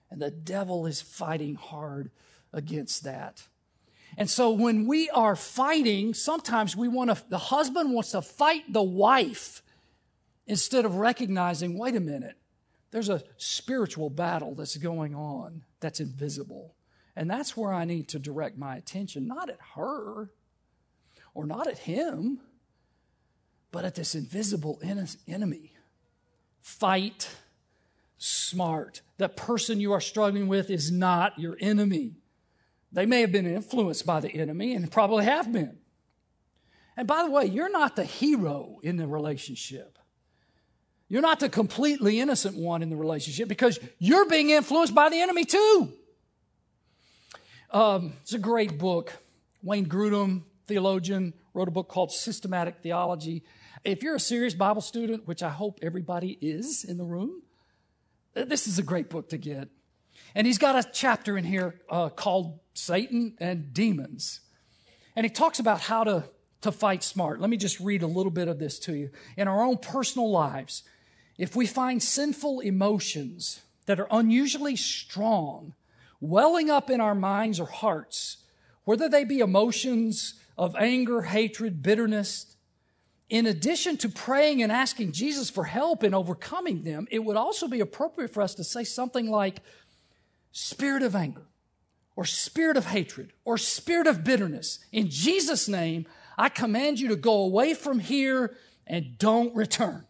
And 0.09 0.23
the 0.23 0.31
devil 0.31 0.87
is 0.87 1.03
fighting 1.03 1.57
hard 1.57 2.13
against 2.53 3.03
that. 3.03 3.43
And 4.17 4.31
so 4.31 4.53
when 4.53 4.87
we 4.87 5.11
are 5.11 5.35
fighting, 5.35 6.15
sometimes 6.15 6.77
we 6.77 6.87
want 6.87 7.11
to, 7.11 7.21
the 7.29 7.39
husband 7.39 7.93
wants 7.93 8.13
to 8.13 8.23
fight 8.23 8.73
the 8.73 8.83
wife 8.83 9.63
instead 10.47 10.85
of 10.85 10.95
recognizing, 10.95 11.77
wait 11.77 11.97
a 11.97 12.01
minute, 12.01 12.37
there's 12.91 13.09
a 13.09 13.23
spiritual 13.37 14.11
battle 14.11 14.55
that's 14.55 14.77
going 14.77 15.15
on 15.15 15.65
that's 15.81 16.01
invisible. 16.01 16.75
And 17.17 17.31
that's 17.31 17.57
where 17.57 17.73
I 17.73 17.85
need 17.85 18.09
to 18.09 18.19
direct 18.19 18.57
my 18.57 18.77
attention, 18.77 19.27
not 19.27 19.49
at 19.51 19.59
her 19.75 20.31
or 21.35 21.47
not 21.47 21.67
at 21.67 21.79
him, 21.79 22.41
but 23.73 23.85
at 23.85 23.95
this 23.95 24.15
invisible 24.15 24.81
enemy. 25.29 25.73
Fight 26.61 27.29
smart. 28.19 29.03
That 29.19 29.37
person 29.37 29.81
you 29.81 29.93
are 29.93 30.01
struggling 30.01 30.49
with 30.49 30.71
is 30.71 30.91
not 30.91 31.39
your 31.39 31.57
enemy. 31.61 32.15
They 32.93 33.07
may 33.07 33.21
have 33.21 33.33
been 33.33 33.47
influenced 33.47 34.05
by 34.05 34.21
the 34.21 34.31
enemy 34.31 34.75
and 34.75 34.91
probably 34.91 35.25
have 35.25 35.53
been. 35.53 35.79
And 36.97 37.07
by 37.07 37.23
the 37.23 37.31
way, 37.31 37.47
you're 37.47 37.71
not 37.71 37.97
the 37.97 38.05
hero 38.05 38.81
in 38.83 38.97
the 38.97 39.07
relationship. 39.07 39.99
You're 41.11 41.23
not 41.23 41.41
the 41.41 41.49
completely 41.49 42.21
innocent 42.21 42.57
one 42.57 42.83
in 42.83 42.89
the 42.89 42.97
relationship 42.97 43.49
because 43.49 43.81
you're 43.99 44.27
being 44.27 44.51
influenced 44.51 44.95
by 44.95 45.09
the 45.11 45.21
enemy 45.21 45.45
too. 45.45 45.93
Um, 47.73 48.15
it's 48.23 48.33
a 48.33 48.39
great 48.39 48.79
book. 48.79 49.13
Wayne 49.61 49.87
Grudem, 49.87 50.45
theologian, 50.69 51.35
wrote 51.53 51.67
a 51.67 51.73
book 51.73 51.89
called 51.89 52.13
Systematic 52.13 52.77
Theology. 52.81 53.43
If 53.83 54.05
you're 54.05 54.15
a 54.15 54.21
serious 54.21 54.55
Bible 54.55 54.83
student, 54.83 55.27
which 55.27 55.43
I 55.43 55.49
hope 55.49 55.81
everybody 55.83 56.39
is 56.41 56.85
in 56.85 56.97
the 56.97 57.05
room, 57.05 57.43
this 58.35 58.69
is 58.69 58.79
a 58.79 58.83
great 58.83 59.11
book 59.11 59.31
to 59.31 59.37
get. 59.37 59.69
And 60.37 60.47
he's 60.47 60.59
got 60.59 60.77
a 60.77 60.89
chapter 60.89 61.37
in 61.37 61.43
here 61.45 61.81
uh, 61.91 62.11
called 62.11 62.61
Satan 62.75 63.37
and 63.41 63.75
Demons. 63.75 64.41
And 65.17 65.27
he 65.27 65.31
talks 65.31 65.59
about 65.59 65.81
how 65.81 66.05
to, 66.05 66.25
to 66.61 66.71
fight 66.71 67.03
smart. 67.03 67.41
Let 67.41 67.51
me 67.51 67.57
just 67.57 67.81
read 67.81 68.05
a 68.05 68.07
little 68.07 68.31
bit 68.31 68.47
of 68.47 68.61
this 68.61 68.79
to 68.81 68.95
you. 68.95 69.11
In 69.37 69.49
our 69.49 69.61
own 69.61 69.79
personal 69.79 70.31
lives, 70.31 70.85
if 71.41 71.57
we 71.57 71.67
find 71.67 72.03
sinful 72.03 72.61
emotions 72.61 73.63
that 73.87 73.99
are 73.99 74.09
unusually 74.11 74.77
strong 74.77 75.73
welling 76.21 76.69
up 76.69 76.91
in 76.91 77.01
our 77.01 77.15
minds 77.15 77.59
or 77.59 77.67
hearts, 77.67 78.37
whether 78.85 79.09
they 79.09 79.25
be 79.25 79.39
emotions 79.39 80.35
of 80.59 80.77
anger, 80.77 81.23
hatred, 81.23 81.83
bitterness, 81.83 82.57
in 83.31 83.47
addition 83.47 83.97
to 83.97 84.11
praying 84.11 84.63
and 84.63 84.71
asking 84.71 85.13
Jesus 85.13 85.49
for 85.49 85.65
help 85.65 86.05
in 86.05 86.13
overcoming 86.13 86.83
them, 86.83 87.09
it 87.11 87.21
would 87.21 87.39
also 87.39 87.67
be 87.69 87.81
appropriate 87.81 88.35
for 88.35 88.43
us 88.43 88.55
to 88.57 88.63
say 88.63 88.85
something 88.85 89.31
like, 89.31 89.61
Spirit 90.53 91.03
of 91.03 91.17
anger, 91.17 91.47
or 92.17 92.27
spirit 92.27 92.77
of 92.77 92.85
hatred, 92.85 93.33
or 93.47 93.57
spirit 93.57 94.07
of 94.07 94.25
bitterness. 94.25 94.79
In 94.93 95.09
Jesus' 95.09 95.69
name, 95.69 96.05
I 96.37 96.51
command 96.51 97.01
you 97.01 97.09
to 97.09 97.17
go 97.17 97.33
away 97.45 97.73
from 97.73 97.99
here 97.99 98.55
and 98.87 99.17
don't 99.17 99.55
return. 99.55 100.05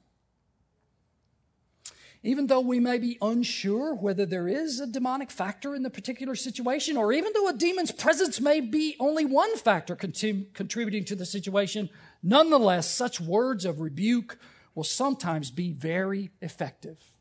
Even 2.23 2.49
though 2.49 2.61
we 2.61 2.79
may 2.79 2.99
be 2.99 3.17
unsure 3.23 3.95
whether 3.95 4.27
there 4.27 4.47
is 4.47 4.79
a 4.79 4.87
demonic 4.87 5.31
factor 5.31 5.75
in 5.75 5.83
the 5.83 5.89
particular 5.89 6.35
situation, 6.35 6.99
or 6.99 7.15
even 7.15 7.33
though 7.33 7.49
a 7.49 7.55
demon's 7.55 7.93
presence 7.93 8.41
may 8.41 8.61
be 8.61 8.95
only 9.01 9.25
one 9.25 9.57
factor 9.57 9.97
contributing 9.97 11.05
to 11.07 11.17
the 11.17 11.25
situation, 11.25 11.89
nonetheless, 12.23 12.91
such 12.91 13.23
words 13.23 13.65
of 13.65 13.81
rebuke 13.81 14.39
will 14.75 14.85
sometimes 14.85 15.51
be 15.51 15.73
very 15.73 16.31
effective. 16.43 17.13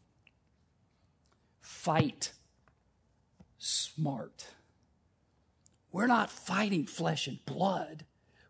Fight 1.62 2.34
smart. 3.58 4.48
We're 5.94 6.08
not 6.08 6.30
fighting 6.30 6.86
flesh 6.86 7.26
and 7.26 7.44
blood. 7.46 8.06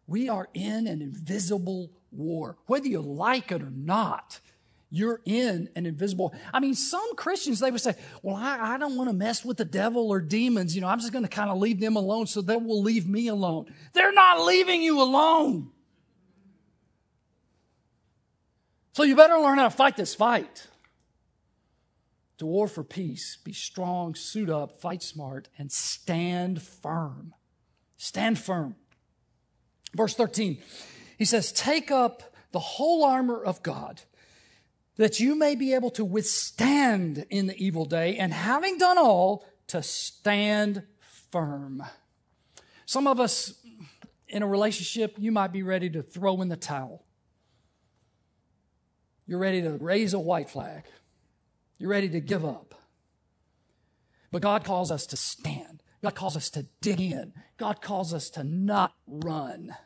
We 0.07 0.27
are 0.27 0.49
in 0.55 0.88
an 0.88 1.03
invisible 1.03 1.91
war. 2.12 2.57
Whether 2.65 2.88
you 2.88 3.01
like 3.01 3.51
it 3.51 3.62
or 3.62 3.69
not, 3.69 4.39
you're 4.91 5.21
in 5.25 5.69
an 5.75 5.86
invisible. 5.86 6.34
I 6.52 6.60
mean, 6.60 6.73
some 6.73 7.15
Christians, 7.15 7.60
they 7.60 7.69
would 7.69 7.82
say, 7.82 7.95
well, 8.23 8.36
I, 8.36 8.73
I 8.73 8.78
don't 8.78 8.97
want 8.97 9.10
to 9.10 9.15
mess 9.15 9.45
with 9.45 9.58
the 9.58 9.65
devil 9.65 10.10
or 10.10 10.19
demons. 10.19 10.73
You 10.73 10.82
know, 10.82 10.88
I'm 10.88 10.99
just 10.99 11.12
going 11.12 11.23
to 11.23 11.30
kind 11.30 11.52
of 11.52 11.60
leave 11.60 11.80
them 11.80 11.95
alone 11.95 12.25
so 12.25 12.41
they 12.41 12.56
will 12.56 12.82
leave 12.82 13.08
me 13.08 13.28
alone. 13.28 13.71
They're 13.93 14.13
not 14.13 14.45
leaving 14.45 14.82
you 14.82 15.02
alone. 15.02 15.69
So 18.93 19.04
you 19.04 19.15
better 19.15 19.38
learn 19.38 19.60
how 19.60 19.65
to 19.65 19.69
fight 19.69 19.95
this 19.95 20.15
fight. 20.15 20.67
To 22.39 22.45
war 22.45 22.67
for 22.67 22.84
peace, 22.84 23.38
be 23.43 23.54
strong, 23.54 24.15
suit 24.15 24.49
up, 24.49 24.82
fight 24.82 25.04
smart, 25.04 25.49
and 25.58 25.71
stand 25.71 26.62
firm. 26.62 27.34
Stand 27.97 28.39
firm. 28.39 28.75
Verse 29.93 30.15
13, 30.15 30.58
he 31.17 31.25
says, 31.25 31.52
Take 31.52 31.91
up 31.91 32.34
the 32.52 32.60
whole 32.60 33.04
armor 33.04 33.43
of 33.43 33.62
God 33.62 34.02
that 34.99 35.17
you 35.17 35.33
may 35.33 35.55
be 35.55 35.73
able 35.73 35.89
to 35.89 36.03
withstand 36.03 37.25
in 37.29 37.47
the 37.47 37.55
evil 37.55 37.85
day, 37.85 38.17
and 38.17 38.33
having 38.33 38.77
done 38.77 38.97
all, 38.97 39.45
to 39.67 39.81
stand 39.81 40.83
firm. 41.31 41.81
Some 42.85 43.07
of 43.07 43.17
us 43.17 43.53
in 44.27 44.43
a 44.43 44.47
relationship, 44.47 45.15
you 45.17 45.31
might 45.31 45.53
be 45.53 45.63
ready 45.63 45.89
to 45.91 46.03
throw 46.03 46.41
in 46.41 46.49
the 46.49 46.57
towel. 46.57 47.05
You're 49.25 49.39
ready 49.39 49.62
to 49.62 49.71
raise 49.71 50.13
a 50.13 50.19
white 50.19 50.49
flag. 50.49 50.83
You're 51.77 51.91
ready 51.91 52.09
to 52.09 52.19
give 52.19 52.43
up. 52.43 52.75
But 54.31 54.41
God 54.41 54.65
calls 54.65 54.91
us 54.91 55.05
to 55.07 55.15
stand. 55.15 55.81
God 56.03 56.15
calls 56.15 56.35
us 56.35 56.49
to 56.49 56.65
dig 56.81 56.99
in. 56.99 57.31
God 57.57 57.81
calls 57.81 58.13
us 58.13 58.29
to 58.31 58.43
not 58.43 58.95
run. 59.07 59.77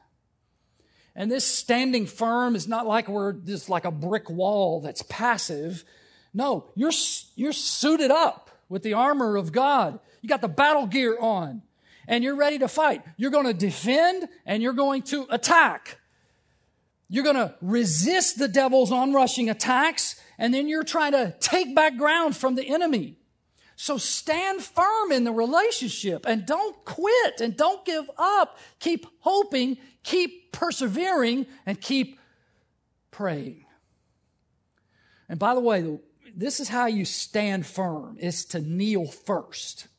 And 1.15 1.31
this 1.31 1.45
standing 1.45 2.05
firm 2.05 2.55
is 2.55 2.67
not 2.67 2.87
like 2.87 3.07
we're 3.07 3.33
just 3.33 3.69
like 3.69 3.85
a 3.85 3.91
brick 3.91 4.29
wall 4.29 4.81
that's 4.81 5.03
passive. 5.03 5.85
No, 6.33 6.71
you're, 6.75 6.91
you're 7.35 7.53
suited 7.53 8.09
up 8.09 8.49
with 8.67 8.81
the 8.81 8.93
armor 8.93 9.35
of 9.35 9.51
God. 9.51 9.99
You 10.21 10.29
got 10.29 10.41
the 10.41 10.47
battle 10.47 10.87
gear 10.87 11.17
on 11.19 11.61
and 12.07 12.23
you're 12.23 12.35
ready 12.35 12.59
to 12.59 12.67
fight. 12.67 13.03
You're 13.17 13.31
going 13.31 13.45
to 13.45 13.53
defend 13.53 14.27
and 14.45 14.63
you're 14.63 14.73
going 14.73 15.03
to 15.03 15.27
attack. 15.29 15.99
You're 17.09 17.23
going 17.23 17.35
to 17.35 17.53
resist 17.61 18.39
the 18.39 18.47
devil's 18.47 18.91
onrushing 18.91 19.49
attacks 19.49 20.19
and 20.39 20.51
then 20.53 20.67
you're 20.67 20.83
trying 20.83 21.11
to 21.11 21.35
take 21.39 21.75
back 21.75 21.97
ground 21.97 22.35
from 22.35 22.55
the 22.55 22.67
enemy. 22.67 23.17
So 23.83 23.97
stand 23.97 24.61
firm 24.61 25.11
in 25.11 25.25
the 25.25 25.33
relationship 25.33 26.25
and 26.25 26.45
don't 26.45 26.85
quit 26.85 27.41
and 27.41 27.57
don't 27.57 27.83
give 27.83 28.09
up. 28.17 28.57
Keep 28.79 29.05
hoping, 29.19 29.77
keep 30.03 30.53
persevering, 30.53 31.47
and 31.65 31.81
keep 31.81 32.17
praying. 33.11 33.65
And 35.27 35.37
by 35.37 35.53
the 35.53 35.59
way, 35.59 35.99
this 36.33 36.61
is 36.61 36.69
how 36.69 36.85
you 36.85 37.03
stand 37.03 37.65
firm 37.65 38.15
is 38.21 38.45
to 38.45 38.61
kneel 38.61 39.05
first. 39.05 39.89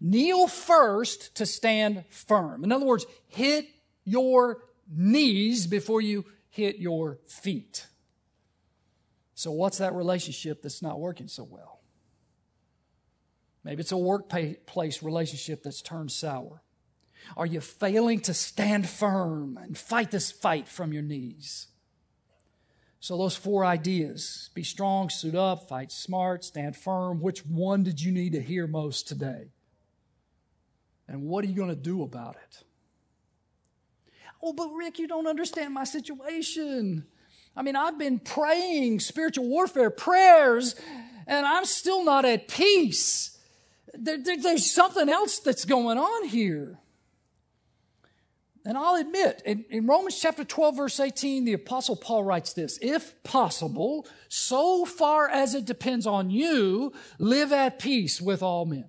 Kneel 0.00 0.46
first 0.46 1.34
to 1.34 1.44
stand 1.44 2.06
firm. 2.08 2.64
In 2.64 2.72
other 2.72 2.86
words, 2.86 3.04
hit 3.28 3.66
your 4.06 4.62
knees 4.90 5.66
before 5.66 6.00
you 6.00 6.24
hit 6.48 6.78
your 6.78 7.18
feet. 7.26 7.86
So, 9.34 9.52
what's 9.52 9.76
that 9.76 9.92
relationship 9.92 10.62
that's 10.62 10.80
not 10.80 10.98
working 10.98 11.28
so 11.28 11.44
well? 11.44 11.71
Maybe 13.64 13.80
it's 13.80 13.92
a 13.92 13.96
workplace 13.96 15.02
relationship 15.02 15.62
that's 15.62 15.82
turned 15.82 16.10
sour. 16.10 16.62
Are 17.36 17.46
you 17.46 17.60
failing 17.60 18.20
to 18.20 18.34
stand 18.34 18.88
firm 18.88 19.56
and 19.56 19.78
fight 19.78 20.10
this 20.10 20.32
fight 20.32 20.66
from 20.66 20.92
your 20.92 21.02
knees? 21.02 21.68
So, 22.98 23.16
those 23.16 23.36
four 23.36 23.64
ideas 23.64 24.50
be 24.54 24.62
strong, 24.62 25.10
suit 25.10 25.34
up, 25.34 25.68
fight 25.68 25.90
smart, 25.90 26.44
stand 26.44 26.76
firm. 26.76 27.20
Which 27.20 27.44
one 27.44 27.82
did 27.82 28.00
you 28.00 28.12
need 28.12 28.32
to 28.32 28.40
hear 28.40 28.66
most 28.66 29.08
today? 29.08 29.50
And 31.08 31.24
what 31.24 31.44
are 31.44 31.48
you 31.48 31.54
going 31.54 31.68
to 31.68 31.76
do 31.76 32.02
about 32.02 32.36
it? 32.36 32.62
Oh, 34.40 34.52
but 34.52 34.68
Rick, 34.72 34.98
you 34.98 35.06
don't 35.06 35.26
understand 35.26 35.74
my 35.74 35.84
situation. 35.84 37.06
I 37.56 37.62
mean, 37.62 37.76
I've 37.76 37.98
been 37.98 38.18
praying 38.18 39.00
spiritual 39.00 39.48
warfare 39.48 39.90
prayers, 39.90 40.74
and 41.26 41.44
I'm 41.44 41.64
still 41.64 42.04
not 42.04 42.24
at 42.24 42.48
peace. 42.48 43.38
There, 43.94 44.18
there, 44.18 44.36
there's 44.38 44.70
something 44.70 45.08
else 45.08 45.38
that's 45.38 45.64
going 45.64 45.98
on 45.98 46.28
here. 46.28 46.78
And 48.64 48.78
I'll 48.78 48.94
admit, 48.94 49.42
in, 49.44 49.64
in, 49.70 49.86
Romans 49.86 50.20
chapter 50.20 50.44
12, 50.44 50.76
verse 50.76 51.00
18, 51.00 51.44
the 51.44 51.54
Apostle 51.54 51.96
Paul 51.96 52.22
writes 52.22 52.52
this 52.52 52.78
If 52.80 53.20
possible, 53.24 54.06
so 54.28 54.84
far 54.84 55.28
as 55.28 55.54
it 55.54 55.64
depends 55.64 56.06
on 56.06 56.30
you, 56.30 56.92
live 57.18 57.52
at 57.52 57.80
peace 57.80 58.20
with 58.20 58.40
all 58.40 58.64
men. 58.64 58.84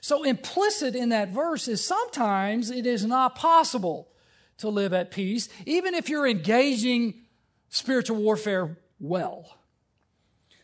So, 0.00 0.22
implicit 0.22 0.94
in 0.94 1.08
that 1.08 1.30
verse 1.30 1.66
is 1.66 1.84
sometimes 1.84 2.70
it 2.70 2.86
is 2.86 3.04
not 3.04 3.34
possible 3.34 4.08
to 4.58 4.68
live 4.68 4.92
at 4.92 5.10
peace, 5.10 5.48
even 5.66 5.94
if 5.94 6.08
you're 6.08 6.26
engaging 6.26 7.22
spiritual 7.70 8.18
warfare 8.18 8.78
well. 9.00 9.58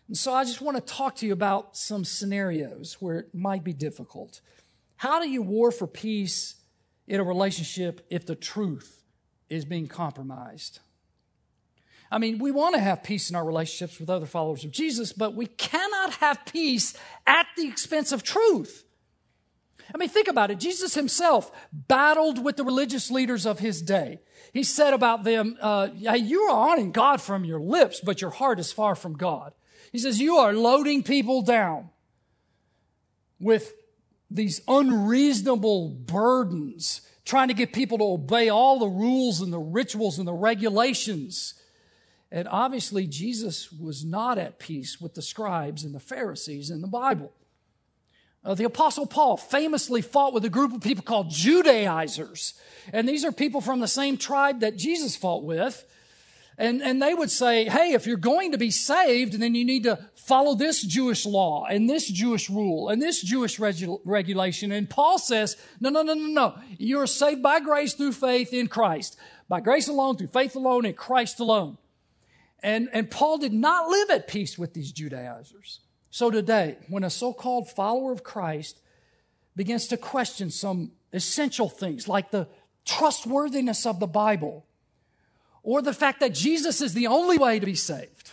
And 0.08 0.16
so, 0.16 0.32
I 0.32 0.44
just 0.44 0.62
want 0.62 0.76
to 0.76 0.94
talk 0.94 1.16
to 1.16 1.26
you 1.26 1.34
about 1.34 1.76
some 1.76 2.04
scenarios 2.04 2.96
where 2.98 3.18
it 3.18 3.34
might 3.34 3.62
be 3.62 3.74
difficult. 3.74 4.40
How 4.96 5.20
do 5.20 5.28
you 5.28 5.42
war 5.42 5.70
for 5.70 5.86
peace 5.86 6.56
in 7.06 7.20
a 7.20 7.24
relationship 7.24 8.06
if 8.10 8.26
the 8.26 8.34
truth 8.34 9.04
is 9.50 9.64
being 9.64 9.86
compromised? 9.86 10.80
I 12.10 12.18
mean, 12.18 12.38
we 12.38 12.50
want 12.50 12.74
to 12.74 12.80
have 12.80 13.02
peace 13.02 13.28
in 13.28 13.36
our 13.36 13.44
relationships 13.44 14.00
with 14.00 14.08
other 14.08 14.26
followers 14.26 14.64
of 14.64 14.70
Jesus, 14.70 15.12
but 15.12 15.34
we 15.34 15.46
cannot 15.46 16.14
have 16.14 16.44
peace 16.46 16.94
at 17.26 17.46
the 17.56 17.68
expense 17.68 18.12
of 18.12 18.22
truth. 18.22 18.84
I 19.94 19.98
mean, 19.98 20.08
think 20.08 20.28
about 20.28 20.50
it. 20.50 20.58
Jesus 20.58 20.94
himself 20.94 21.50
battled 21.72 22.42
with 22.42 22.56
the 22.56 22.64
religious 22.64 23.10
leaders 23.10 23.46
of 23.46 23.58
his 23.58 23.82
day. 23.82 24.20
He 24.52 24.62
said 24.62 24.94
about 24.94 25.24
them, 25.24 25.56
uh, 25.60 25.88
You 25.94 26.42
are 26.42 26.70
honoring 26.70 26.92
God 26.92 27.20
from 27.20 27.44
your 27.44 27.60
lips, 27.60 28.00
but 28.00 28.20
your 28.20 28.30
heart 28.30 28.58
is 28.58 28.72
far 28.72 28.94
from 28.94 29.14
God. 29.14 29.52
He 29.92 29.98
says, 29.98 30.20
You 30.20 30.36
are 30.36 30.52
loading 30.52 31.02
people 31.02 31.42
down 31.42 31.90
with 33.40 33.74
these 34.30 34.60
unreasonable 34.68 35.90
burdens, 35.90 37.02
trying 37.24 37.48
to 37.48 37.54
get 37.54 37.72
people 37.72 37.98
to 37.98 38.04
obey 38.04 38.48
all 38.48 38.78
the 38.78 38.88
rules 38.88 39.40
and 39.40 39.52
the 39.52 39.58
rituals 39.58 40.18
and 40.18 40.26
the 40.26 40.34
regulations. 40.34 41.54
And 42.30 42.46
obviously, 42.48 43.06
Jesus 43.06 43.72
was 43.72 44.04
not 44.04 44.38
at 44.38 44.58
peace 44.58 45.00
with 45.00 45.14
the 45.14 45.22
scribes 45.22 45.84
and 45.84 45.94
the 45.94 46.00
Pharisees 46.00 46.70
in 46.70 46.82
the 46.82 46.88
Bible. 46.88 47.32
Uh, 48.48 48.54
the 48.54 48.64
Apostle 48.64 49.04
Paul 49.04 49.36
famously 49.36 50.00
fought 50.00 50.32
with 50.32 50.42
a 50.42 50.48
group 50.48 50.72
of 50.72 50.80
people 50.80 51.04
called 51.04 51.28
Judaizers. 51.28 52.54
And 52.94 53.06
these 53.06 53.22
are 53.22 53.30
people 53.30 53.60
from 53.60 53.80
the 53.80 53.86
same 53.86 54.16
tribe 54.16 54.60
that 54.60 54.78
Jesus 54.78 55.16
fought 55.16 55.44
with. 55.44 55.84
And, 56.56 56.80
and 56.80 57.00
they 57.02 57.12
would 57.12 57.30
say, 57.30 57.66
hey, 57.66 57.92
if 57.92 58.06
you're 58.06 58.16
going 58.16 58.52
to 58.52 58.58
be 58.58 58.70
saved, 58.70 59.34
then 59.34 59.54
you 59.54 59.66
need 59.66 59.82
to 59.82 59.98
follow 60.14 60.54
this 60.54 60.82
Jewish 60.82 61.26
law 61.26 61.66
and 61.66 61.90
this 61.90 62.08
Jewish 62.08 62.48
rule 62.48 62.88
and 62.88 63.02
this 63.02 63.20
Jewish 63.20 63.58
regu- 63.58 64.00
regulation. 64.06 64.72
And 64.72 64.88
Paul 64.88 65.18
says, 65.18 65.58
no, 65.78 65.90
no, 65.90 66.00
no, 66.00 66.14
no, 66.14 66.26
no. 66.28 66.58
You're 66.78 67.06
saved 67.06 67.42
by 67.42 67.60
grace 67.60 67.92
through 67.92 68.12
faith 68.12 68.54
in 68.54 68.68
Christ. 68.68 69.18
By 69.50 69.60
grace 69.60 69.88
alone, 69.88 70.16
through 70.16 70.28
faith 70.28 70.56
alone, 70.56 70.86
in 70.86 70.94
Christ 70.94 71.38
alone. 71.38 71.76
And, 72.62 72.88
and 72.94 73.10
Paul 73.10 73.36
did 73.36 73.52
not 73.52 73.90
live 73.90 74.08
at 74.08 74.26
peace 74.26 74.56
with 74.56 74.72
these 74.72 74.90
Judaizers. 74.90 75.80
So 76.10 76.30
today, 76.30 76.78
when 76.88 77.04
a 77.04 77.10
so 77.10 77.32
called 77.32 77.70
follower 77.70 78.12
of 78.12 78.24
Christ 78.24 78.80
begins 79.54 79.88
to 79.88 79.96
question 79.96 80.50
some 80.50 80.92
essential 81.12 81.68
things 81.68 82.08
like 82.08 82.30
the 82.30 82.48
trustworthiness 82.84 83.84
of 83.84 84.00
the 84.00 84.06
Bible, 84.06 84.64
or 85.62 85.82
the 85.82 85.92
fact 85.92 86.20
that 86.20 86.32
Jesus 86.32 86.80
is 86.80 86.94
the 86.94 87.06
only 87.06 87.36
way 87.36 87.58
to 87.58 87.66
be 87.66 87.74
saved, 87.74 88.30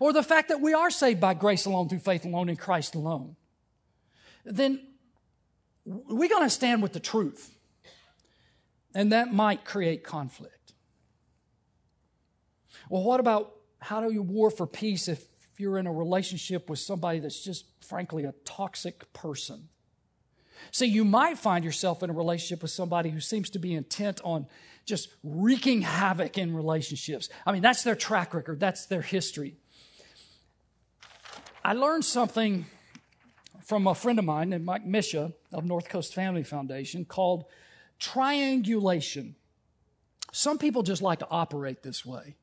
or 0.00 0.12
the 0.12 0.22
fact 0.22 0.48
that 0.48 0.60
we 0.60 0.74
are 0.74 0.90
saved 0.90 1.20
by 1.20 1.34
grace 1.34 1.64
alone, 1.64 1.88
through 1.88 2.00
faith 2.00 2.24
alone, 2.24 2.48
in 2.48 2.56
Christ 2.56 2.94
alone, 2.94 3.36
then 4.44 4.80
we're 5.84 6.28
going 6.28 6.42
to 6.42 6.50
stand 6.50 6.82
with 6.82 6.92
the 6.92 7.00
truth. 7.00 7.54
And 8.94 9.12
that 9.12 9.32
might 9.32 9.64
create 9.64 10.02
conflict. 10.02 10.72
Well, 12.88 13.04
what 13.04 13.20
about 13.20 13.54
how 13.80 14.00
do 14.00 14.12
you 14.12 14.22
war 14.22 14.50
for 14.50 14.66
peace 14.66 15.08
if 15.08 15.24
you're 15.58 15.78
in 15.78 15.86
a 15.86 15.92
relationship 15.92 16.68
with 16.68 16.78
somebody 16.78 17.18
that's 17.18 17.42
just, 17.42 17.64
frankly, 17.80 18.24
a 18.24 18.32
toxic 18.44 19.12
person. 19.12 19.68
See, 20.70 20.86
you 20.86 21.04
might 21.04 21.38
find 21.38 21.64
yourself 21.64 22.02
in 22.02 22.10
a 22.10 22.12
relationship 22.12 22.62
with 22.62 22.70
somebody 22.70 23.10
who 23.10 23.20
seems 23.20 23.50
to 23.50 23.58
be 23.58 23.74
intent 23.74 24.20
on 24.24 24.46
just 24.84 25.08
wreaking 25.22 25.82
havoc 25.82 26.38
in 26.38 26.54
relationships. 26.54 27.28
I 27.46 27.52
mean, 27.52 27.62
that's 27.62 27.82
their 27.82 27.94
track 27.94 28.34
record, 28.34 28.60
that's 28.60 28.86
their 28.86 29.02
history. 29.02 29.56
I 31.64 31.74
learned 31.74 32.04
something 32.04 32.66
from 33.64 33.86
a 33.86 33.94
friend 33.94 34.18
of 34.18 34.24
mine 34.24 34.50
named 34.50 34.64
Mike 34.64 34.86
Misha 34.86 35.32
of 35.52 35.64
North 35.64 35.88
Coast 35.88 36.14
Family 36.14 36.42
Foundation 36.42 37.04
called 37.04 37.44
triangulation. 37.98 39.36
Some 40.32 40.58
people 40.58 40.82
just 40.82 41.02
like 41.02 41.18
to 41.18 41.28
operate 41.30 41.82
this 41.82 42.04
way. 42.04 42.36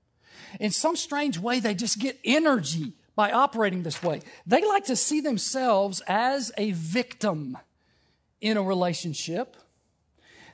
In 0.59 0.71
some 0.71 0.95
strange 0.95 1.39
way, 1.39 1.59
they 1.59 1.73
just 1.73 1.99
get 1.99 2.19
energy 2.23 2.93
by 3.15 3.31
operating 3.31 3.83
this 3.83 4.03
way. 4.03 4.21
They 4.45 4.63
like 4.63 4.85
to 4.85 4.95
see 4.95 5.21
themselves 5.21 6.01
as 6.07 6.51
a 6.57 6.71
victim 6.71 7.57
in 8.41 8.57
a 8.57 8.63
relationship. 8.63 9.55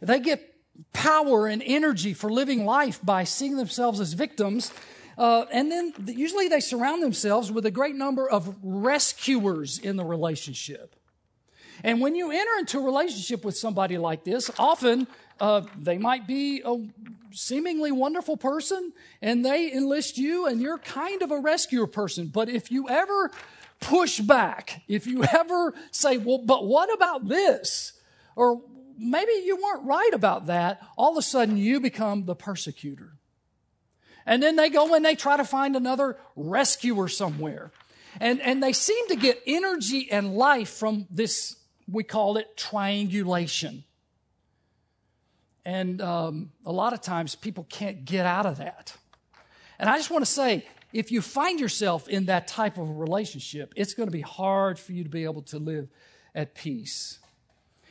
They 0.02 0.20
get 0.20 0.56
power 0.94 1.48
and 1.48 1.62
energy 1.66 2.14
for 2.14 2.32
living 2.32 2.66
life 2.66 3.00
by 3.04 3.24
seeing 3.24 3.58
themselves 3.58 4.00
as 4.00 4.14
victims. 4.14 4.72
Uh, 5.18 5.46
and 5.52 5.72
then 5.72 5.94
usually 6.08 6.48
they 6.48 6.60
surround 6.60 7.04
themselves 7.04 7.52
with 7.52 7.66
a 7.66 7.72
great 7.72 7.96
number 7.96 8.30
of 8.30 8.56
rescuers 8.64 9.78
in 9.78 9.98
the 9.98 10.06
relationship. 10.06 10.96
And 11.84 12.00
when 12.00 12.16
you 12.16 12.32
enter 12.32 12.60
into 12.60 12.80
a 12.80 12.84
relationship 12.84 13.44
with 13.44 13.58
somebody 13.58 13.98
like 13.98 14.24
this, 14.24 14.52
often 14.60 15.08
uh, 15.42 15.64
they 15.76 15.98
might 15.98 16.28
be 16.28 16.62
a 16.64 16.78
seemingly 17.32 17.92
wonderful 17.92 18.38
person 18.38 18.94
and 19.24 19.44
they 19.44 19.74
enlist 19.74 20.20
you 20.20 20.46
and 20.46 20.62
you're 20.62 20.78
kind 20.78 21.24
of 21.24 21.32
a 21.32 21.40
rescuer 21.40 21.88
person. 21.88 22.28
But 22.28 22.48
if 22.48 22.72
you 22.72 22.88
ever 22.88 23.32
push 23.80 24.20
back, 24.20 24.84
if 24.88 25.08
you 25.08 25.24
ever 25.34 25.74
say, 25.90 26.18
well, 26.18 26.38
but 26.38 26.68
what 26.68 26.94
about 26.94 27.28
this? 27.28 27.94
Or 28.36 28.62
maybe 29.00 29.32
you 29.44 29.58
weren't 29.58 29.88
right 29.88 30.12
about 30.14 30.46
that, 30.46 30.86
all 30.96 31.14
of 31.14 31.18
a 31.18 31.24
sudden 31.24 31.58
you 31.58 31.80
become 31.80 32.26
the 32.26 32.36
persecutor. 32.36 33.14
And 34.28 34.44
then 34.44 34.56
they 34.56 34.70
go 34.70 34.94
and 34.94 35.04
they 35.04 35.16
try 35.16 35.38
to 35.38 35.44
find 35.44 35.76
another 35.76 36.18
rescuer 36.36 37.08
somewhere. 37.08 37.72
And, 38.20 38.40
and 38.42 38.62
they 38.62 38.74
seem 38.74 39.08
to 39.08 39.16
get 39.16 39.42
energy 39.48 40.08
and 40.12 40.36
life 40.36 40.70
from 40.70 41.08
this, 41.10 41.56
we 41.90 42.04
call 42.04 42.38
it 42.38 42.56
triangulation. 42.56 43.86
And 45.66 46.02
um, 46.02 46.52
a 46.66 46.72
lot 46.72 46.94
of 46.94 47.02
times 47.02 47.36
people 47.36 47.66
can't 47.70 48.06
get 48.06 48.26
out 48.26 48.46
of 48.46 48.58
that. 48.58 48.96
And 49.80 49.90
I 49.90 49.98
just 49.98 50.10
want 50.10 50.26
to 50.26 50.32
say, 50.32 50.66
if 50.94 51.12
you 51.12 51.22
find 51.22 51.60
yourself 51.60 52.08
in 52.08 52.26
that 52.26 52.48
type 52.48 52.78
of 52.78 52.90
a 52.90 52.94
relationship, 52.94 53.74
it's 53.76 53.94
going 53.94 54.08
to 54.08 54.12
be 54.12 54.22
hard 54.22 54.78
for 54.78 54.92
you 54.92 55.04
to 55.04 55.10
be 55.10 55.24
able 55.24 55.42
to 55.44 55.60
live 55.60 55.88
at 56.36 56.56
peace. 56.56 57.20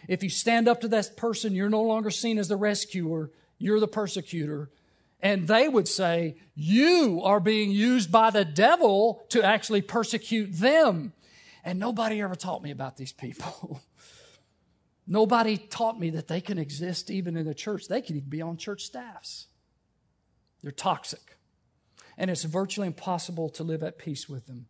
If 0.09 0.23
you 0.23 0.31
stand 0.31 0.69
up 0.69 0.81
to 0.81 0.89
that 0.89 1.17
person, 1.17 1.55
you're 1.55 1.69
no 1.69 1.83
longer 1.83 2.11
seen 2.11 2.39
as 2.39 2.49
the 2.49 2.57
rescuer, 2.57 3.31
you're 3.59 3.81
the 3.81 3.89
persecutor. 3.89 4.71
And 5.23 5.47
they 5.47 5.69
would 5.69 5.87
say, 5.87 6.37
You 6.55 7.21
are 7.23 7.41
being 7.41 7.71
used 7.71 8.11
by 8.11 8.31
the 8.31 8.45
devil 8.45 9.23
to 9.29 9.43
actually 9.43 9.83
persecute 9.83 10.53
them. 10.53 11.13
And 11.63 11.79
nobody 11.79 12.23
ever 12.23 12.35
taught 12.35 12.63
me 12.63 12.71
about 12.71 12.97
these 12.97 13.13
people. 13.13 13.81
nobody 15.11 15.59
taught 15.59 16.01
me 16.01 16.11
that 16.11 16.29
they 16.29 16.41
can 16.41 16.57
exist 16.57 17.11
even 17.11 17.37
in 17.37 17.45
the 17.45 17.55
church. 17.55 17.89
They 17.89 18.01
can 18.01 18.17
even 18.17 18.31
be 18.31 18.41
on 18.41 18.57
church 18.57 18.85
staffs. 18.85 19.49
They're 20.63 20.73
toxic. 20.73 21.37
And 22.17 22.31
it's 22.31 22.45
virtually 22.45 22.87
impossible 22.87 23.49
to 23.51 23.65
live 23.65 23.83
at 23.83 23.99
peace 23.99 24.29
with 24.29 24.47
them. 24.47 24.67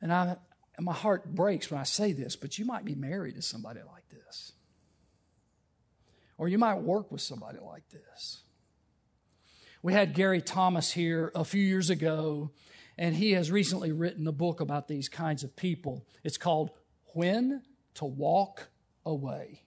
And 0.00 0.12
I, 0.12 0.36
my 0.80 0.92
heart 0.92 1.34
breaks 1.34 1.70
when 1.70 1.78
I 1.78 1.84
say 1.84 2.12
this, 2.12 2.34
but 2.34 2.58
you 2.58 2.64
might 2.64 2.84
be 2.84 2.94
married 2.94 3.36
to 3.36 3.42
somebody 3.42 3.80
like 3.80 4.08
this. 4.08 4.52
Or 6.38 6.48
you 6.48 6.58
might 6.58 6.80
work 6.80 7.12
with 7.12 7.20
somebody 7.20 7.58
like 7.60 7.88
this. 7.90 8.42
We 9.82 9.92
had 9.92 10.14
Gary 10.14 10.40
Thomas 10.40 10.92
here 10.92 11.32
a 11.34 11.44
few 11.44 11.62
years 11.62 11.90
ago, 11.90 12.50
and 12.96 13.14
he 13.14 13.32
has 13.32 13.50
recently 13.50 13.92
written 13.92 14.26
a 14.26 14.32
book 14.32 14.60
about 14.60 14.88
these 14.88 15.08
kinds 15.08 15.44
of 15.44 15.54
people. 15.56 16.06
It's 16.24 16.38
called 16.38 16.70
When 17.14 17.62
to 17.94 18.04
Walk 18.04 18.68
Away 19.04 19.62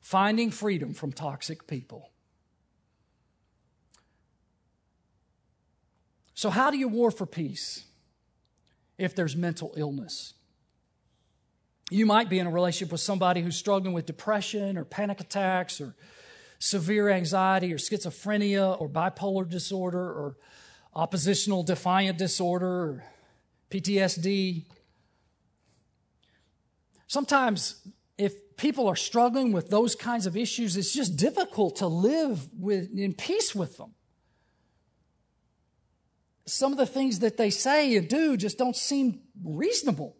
Finding 0.00 0.50
Freedom 0.50 0.94
from 0.94 1.12
Toxic 1.12 1.66
People. 1.66 2.10
So, 6.34 6.50
how 6.50 6.70
do 6.70 6.78
you 6.78 6.88
war 6.88 7.10
for 7.10 7.26
peace? 7.26 7.84
if 8.98 9.14
there's 9.14 9.36
mental 9.36 9.72
illness. 9.76 10.34
You 11.90 12.04
might 12.04 12.28
be 12.28 12.38
in 12.38 12.46
a 12.46 12.50
relationship 12.50 12.92
with 12.92 13.00
somebody 13.00 13.40
who's 13.40 13.56
struggling 13.56 13.94
with 13.94 14.04
depression 14.04 14.76
or 14.76 14.84
panic 14.84 15.20
attacks 15.20 15.80
or 15.80 15.94
severe 16.58 17.08
anxiety 17.08 17.72
or 17.72 17.78
schizophrenia 17.78 18.78
or 18.78 18.88
bipolar 18.88 19.48
disorder 19.48 20.02
or 20.02 20.36
oppositional 20.94 21.62
defiant 21.62 22.18
disorder 22.18 22.66
or 22.66 23.04
PTSD. 23.70 24.64
Sometimes, 27.08 27.84
if 28.16 28.56
people 28.56 28.86
are 28.86 28.96
struggling 28.96 29.50
with 29.52 29.68
those 29.70 29.96
kinds 29.96 30.26
of 30.26 30.36
issues, 30.36 30.76
it's 30.76 30.92
just 30.92 31.16
difficult 31.16 31.76
to 31.76 31.88
live 31.88 32.48
with, 32.54 32.96
in 32.96 33.14
peace 33.14 33.54
with 33.54 33.76
them 33.76 33.94
some 36.48 36.72
of 36.72 36.78
the 36.78 36.86
things 36.86 37.20
that 37.20 37.36
they 37.36 37.50
say 37.50 37.96
and 37.96 38.08
do 38.08 38.36
just 38.36 38.58
don't 38.58 38.76
seem 38.76 39.20
reasonable. 39.44 40.16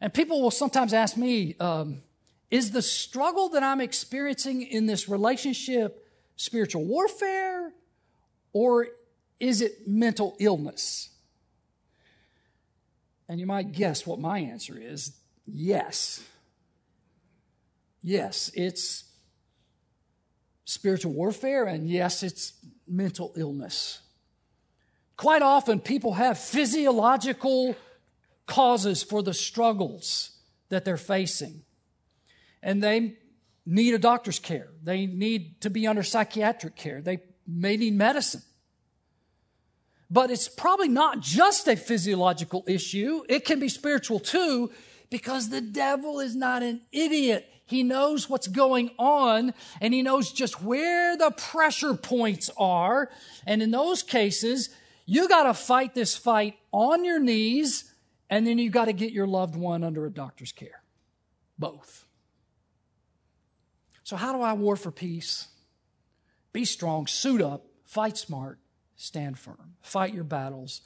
And 0.00 0.12
people 0.12 0.42
will 0.42 0.50
sometimes 0.50 0.92
ask 0.92 1.16
me, 1.16 1.56
um, 1.58 2.02
is 2.50 2.70
the 2.70 2.82
struggle 2.82 3.48
that 3.50 3.62
I'm 3.62 3.80
experiencing 3.80 4.62
in 4.62 4.86
this 4.86 5.08
relationship 5.08 6.04
spiritual 6.36 6.84
warfare 6.84 7.72
or 8.52 8.88
is 9.40 9.62
it 9.62 9.86
mental 9.86 10.36
illness? 10.38 11.10
And 13.28 13.40
you 13.40 13.46
might 13.46 13.72
guess 13.72 14.06
what 14.06 14.20
my 14.20 14.38
answer 14.38 14.78
is 14.78 15.12
yes. 15.46 16.22
Yes, 18.02 18.50
it's 18.54 19.04
spiritual 20.64 21.12
warfare, 21.12 21.64
and 21.64 21.88
yes, 21.88 22.22
it's 22.22 22.52
mental 22.86 23.32
illness. 23.36 24.00
Quite 25.16 25.42
often, 25.42 25.80
people 25.80 26.14
have 26.14 26.38
physiological 26.38 27.74
causes 28.46 29.02
for 29.02 29.22
the 29.22 29.34
struggles 29.34 30.30
that 30.68 30.84
they're 30.84 30.96
facing. 30.96 31.62
And 32.62 32.82
they 32.82 33.14
need 33.64 33.94
a 33.94 33.98
doctor's 33.98 34.38
care. 34.38 34.68
They 34.82 35.06
need 35.06 35.60
to 35.62 35.70
be 35.70 35.86
under 35.86 36.02
psychiatric 36.02 36.76
care. 36.76 37.00
They 37.00 37.20
may 37.46 37.76
need 37.76 37.94
medicine. 37.94 38.42
But 40.10 40.30
it's 40.30 40.48
probably 40.48 40.88
not 40.88 41.20
just 41.20 41.66
a 41.66 41.76
physiological 41.76 42.64
issue, 42.66 43.22
it 43.28 43.44
can 43.44 43.58
be 43.58 43.68
spiritual 43.68 44.20
too, 44.20 44.70
because 45.10 45.48
the 45.48 45.60
devil 45.60 46.20
is 46.20 46.36
not 46.36 46.62
an 46.62 46.82
idiot. 46.92 47.48
He 47.64 47.82
knows 47.82 48.30
what's 48.30 48.46
going 48.46 48.90
on 48.98 49.52
and 49.80 49.92
he 49.92 50.02
knows 50.02 50.30
just 50.30 50.62
where 50.62 51.16
the 51.16 51.32
pressure 51.32 51.94
points 51.94 52.48
are. 52.56 53.10
And 53.44 53.60
in 53.60 53.72
those 53.72 54.04
cases, 54.04 54.70
you 55.04 55.28
got 55.28 55.44
to 55.44 55.54
fight 55.54 55.94
this 55.94 56.16
fight 56.16 56.56
on 56.72 57.04
your 57.04 57.20
knees, 57.20 57.92
and 58.28 58.46
then 58.46 58.58
you 58.58 58.70
got 58.70 58.86
to 58.86 58.92
get 58.92 59.12
your 59.12 59.26
loved 59.26 59.54
one 59.54 59.84
under 59.84 60.04
a 60.04 60.10
doctor's 60.10 60.50
care. 60.50 60.82
Both. 61.58 62.06
So, 64.02 64.16
how 64.16 64.32
do 64.32 64.42
I 64.42 64.52
war 64.52 64.76
for 64.76 64.90
peace? 64.90 65.48
Be 66.52 66.64
strong, 66.64 67.06
suit 67.06 67.40
up, 67.40 67.66
fight 67.84 68.18
smart, 68.18 68.58
stand 68.96 69.38
firm. 69.38 69.74
Fight 69.80 70.12
your 70.14 70.24
battles 70.24 70.82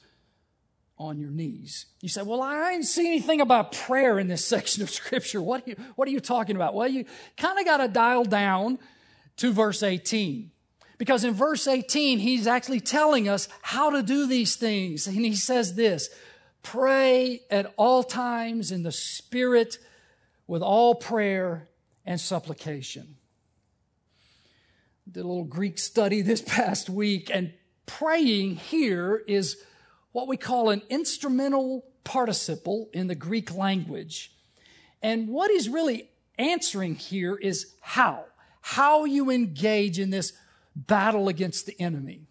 on 0.97 1.17
your 1.17 1.31
knees. 1.31 1.87
You 2.01 2.09
say, 2.09 2.21
Well, 2.21 2.41
I 2.41 2.71
didn't 2.71 2.85
see 2.85 3.07
anything 3.07 3.41
about 3.41 3.71
prayer 3.71 4.19
in 4.19 4.27
this 4.27 4.45
section 4.53 4.83
of 4.83 4.89
Scripture. 4.89 5.41
What 5.41 5.65
are 5.65 5.71
you, 5.71 5.75
what 5.95 6.07
are 6.07 6.11
you 6.11 6.19
talking 6.19 6.55
about? 6.55 6.75
Well, 6.75 6.87
you 6.87 7.05
kind 7.37 7.57
of 7.59 7.65
got 7.65 7.77
to 7.77 7.87
dial 7.87 8.23
down 8.23 8.79
to 9.37 9.51
verse 9.51 9.81
18. 9.81 10.51
Because 10.97 11.23
in 11.23 11.33
verse 11.33 11.67
18, 11.67 12.19
he's 12.19 12.45
actually 12.45 12.79
telling 12.79 13.27
us 13.27 13.49
how 13.63 13.89
to 13.89 14.03
do 14.03 14.27
these 14.27 14.55
things. 14.55 15.07
And 15.07 15.17
he 15.17 15.35
says 15.35 15.73
this 15.73 16.09
pray 16.61 17.41
at 17.49 17.73
all 17.75 18.03
times 18.03 18.71
in 18.71 18.83
the 18.83 18.91
Spirit 18.91 19.79
with 20.45 20.61
all 20.61 20.93
prayer 20.93 21.67
and 22.05 22.21
supplication. 22.21 23.15
Did 25.11 25.21
a 25.21 25.27
little 25.27 25.43
Greek 25.43 25.79
study 25.79 26.21
this 26.21 26.41
past 26.41 26.89
week, 26.89 27.31
and 27.33 27.51
praying 27.97 28.55
here 28.55 29.23
is 29.27 29.57
what 30.11 30.27
we 30.27 30.37
call 30.37 30.69
an 30.69 30.81
instrumental 30.89 31.85
participle 32.03 32.89
in 32.93 33.07
the 33.07 33.15
Greek 33.15 33.53
language. 33.53 34.31
And 35.01 35.27
what 35.27 35.51
he's 35.51 35.69
really 35.69 36.09
answering 36.37 36.95
here 36.95 37.35
is 37.35 37.73
how. 37.81 38.25
How 38.61 39.05
you 39.05 39.29
engage 39.29 39.99
in 39.99 40.09
this 40.09 40.33
battle 40.75 41.27
against 41.27 41.65
the 41.65 41.79
enemy. 41.81 42.27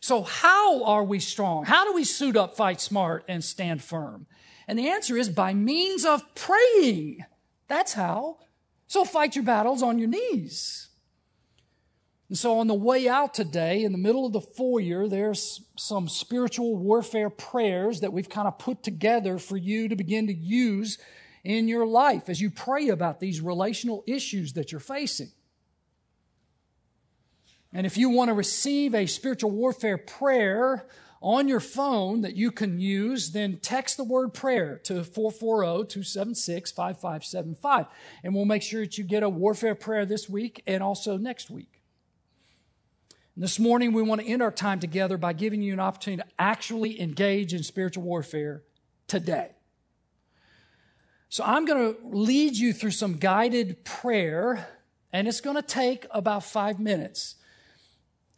So, 0.00 0.22
how 0.22 0.84
are 0.84 1.04
we 1.04 1.18
strong? 1.18 1.64
How 1.64 1.84
do 1.84 1.92
we 1.92 2.04
suit 2.04 2.36
up, 2.36 2.56
fight 2.56 2.80
smart, 2.80 3.24
and 3.28 3.42
stand 3.42 3.82
firm? 3.82 4.26
And 4.66 4.78
the 4.78 4.88
answer 4.88 5.16
is 5.16 5.28
by 5.28 5.54
means 5.54 6.04
of 6.04 6.22
praying. 6.34 7.24
That's 7.66 7.94
how. 7.94 8.38
So, 8.86 9.04
fight 9.04 9.34
your 9.34 9.44
battles 9.44 9.82
on 9.82 9.98
your 9.98 10.08
knees. 10.08 10.87
And 12.28 12.36
so, 12.36 12.58
on 12.58 12.66
the 12.66 12.74
way 12.74 13.08
out 13.08 13.32
today, 13.32 13.84
in 13.84 13.92
the 13.92 13.98
middle 13.98 14.26
of 14.26 14.34
the 14.34 14.40
foyer, 14.40 15.08
there's 15.08 15.62
some 15.76 16.08
spiritual 16.08 16.76
warfare 16.76 17.30
prayers 17.30 18.00
that 18.00 18.12
we've 18.12 18.28
kind 18.28 18.46
of 18.46 18.58
put 18.58 18.82
together 18.82 19.38
for 19.38 19.56
you 19.56 19.88
to 19.88 19.96
begin 19.96 20.26
to 20.26 20.34
use 20.34 20.98
in 21.42 21.68
your 21.68 21.86
life 21.86 22.28
as 22.28 22.38
you 22.40 22.50
pray 22.50 22.88
about 22.88 23.20
these 23.20 23.40
relational 23.40 24.04
issues 24.06 24.52
that 24.52 24.70
you're 24.70 24.80
facing. 24.80 25.32
And 27.72 27.86
if 27.86 27.96
you 27.96 28.10
want 28.10 28.28
to 28.28 28.34
receive 28.34 28.94
a 28.94 29.06
spiritual 29.06 29.50
warfare 29.50 29.96
prayer 29.96 30.86
on 31.22 31.48
your 31.48 31.60
phone 31.60 32.20
that 32.22 32.34
you 32.36 32.50
can 32.52 32.78
use, 32.78 33.30
then 33.30 33.56
text 33.58 33.96
the 33.96 34.04
word 34.04 34.34
prayer 34.34 34.78
to 34.84 35.00
440-276-5575. 35.00 37.88
And 38.22 38.34
we'll 38.34 38.44
make 38.44 38.62
sure 38.62 38.82
that 38.82 38.98
you 38.98 39.04
get 39.04 39.22
a 39.22 39.28
warfare 39.28 39.74
prayer 39.74 40.06
this 40.06 40.28
week 40.28 40.62
and 40.66 40.82
also 40.82 41.16
next 41.16 41.50
week. 41.50 41.77
And 43.38 43.44
this 43.44 43.60
morning, 43.60 43.92
we 43.92 44.02
want 44.02 44.20
to 44.20 44.26
end 44.26 44.42
our 44.42 44.50
time 44.50 44.80
together 44.80 45.16
by 45.16 45.32
giving 45.32 45.62
you 45.62 45.72
an 45.72 45.78
opportunity 45.78 46.24
to 46.24 46.28
actually 46.40 47.00
engage 47.00 47.54
in 47.54 47.62
spiritual 47.62 48.02
warfare 48.02 48.64
today. 49.06 49.52
So 51.28 51.44
I'm 51.44 51.64
going 51.64 51.94
to 51.94 52.00
lead 52.02 52.56
you 52.56 52.72
through 52.72 52.90
some 52.90 53.12
guided 53.12 53.84
prayer, 53.84 54.66
and 55.12 55.28
it's 55.28 55.40
going 55.40 55.54
to 55.54 55.62
take 55.62 56.04
about 56.10 56.42
five 56.42 56.80
minutes. 56.80 57.36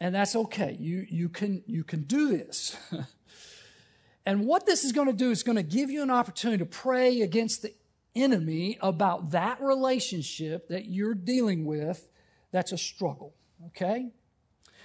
And 0.00 0.14
that's 0.14 0.36
okay. 0.36 0.76
You, 0.78 1.06
you, 1.08 1.30
can, 1.30 1.62
you 1.66 1.82
can 1.82 2.02
do 2.02 2.36
this. 2.36 2.76
and 4.26 4.44
what 4.44 4.66
this 4.66 4.84
is 4.84 4.92
going 4.92 5.06
to 5.06 5.14
do 5.14 5.30
is 5.30 5.42
going 5.42 5.56
to 5.56 5.62
give 5.62 5.88
you 5.88 6.02
an 6.02 6.10
opportunity 6.10 6.58
to 6.58 6.66
pray 6.66 7.22
against 7.22 7.62
the 7.62 7.72
enemy 8.14 8.76
about 8.82 9.30
that 9.30 9.62
relationship 9.62 10.68
that 10.68 10.90
you're 10.90 11.14
dealing 11.14 11.64
with 11.64 12.06
that's 12.52 12.72
a 12.72 12.76
struggle. 12.76 13.32
Okay? 13.68 14.10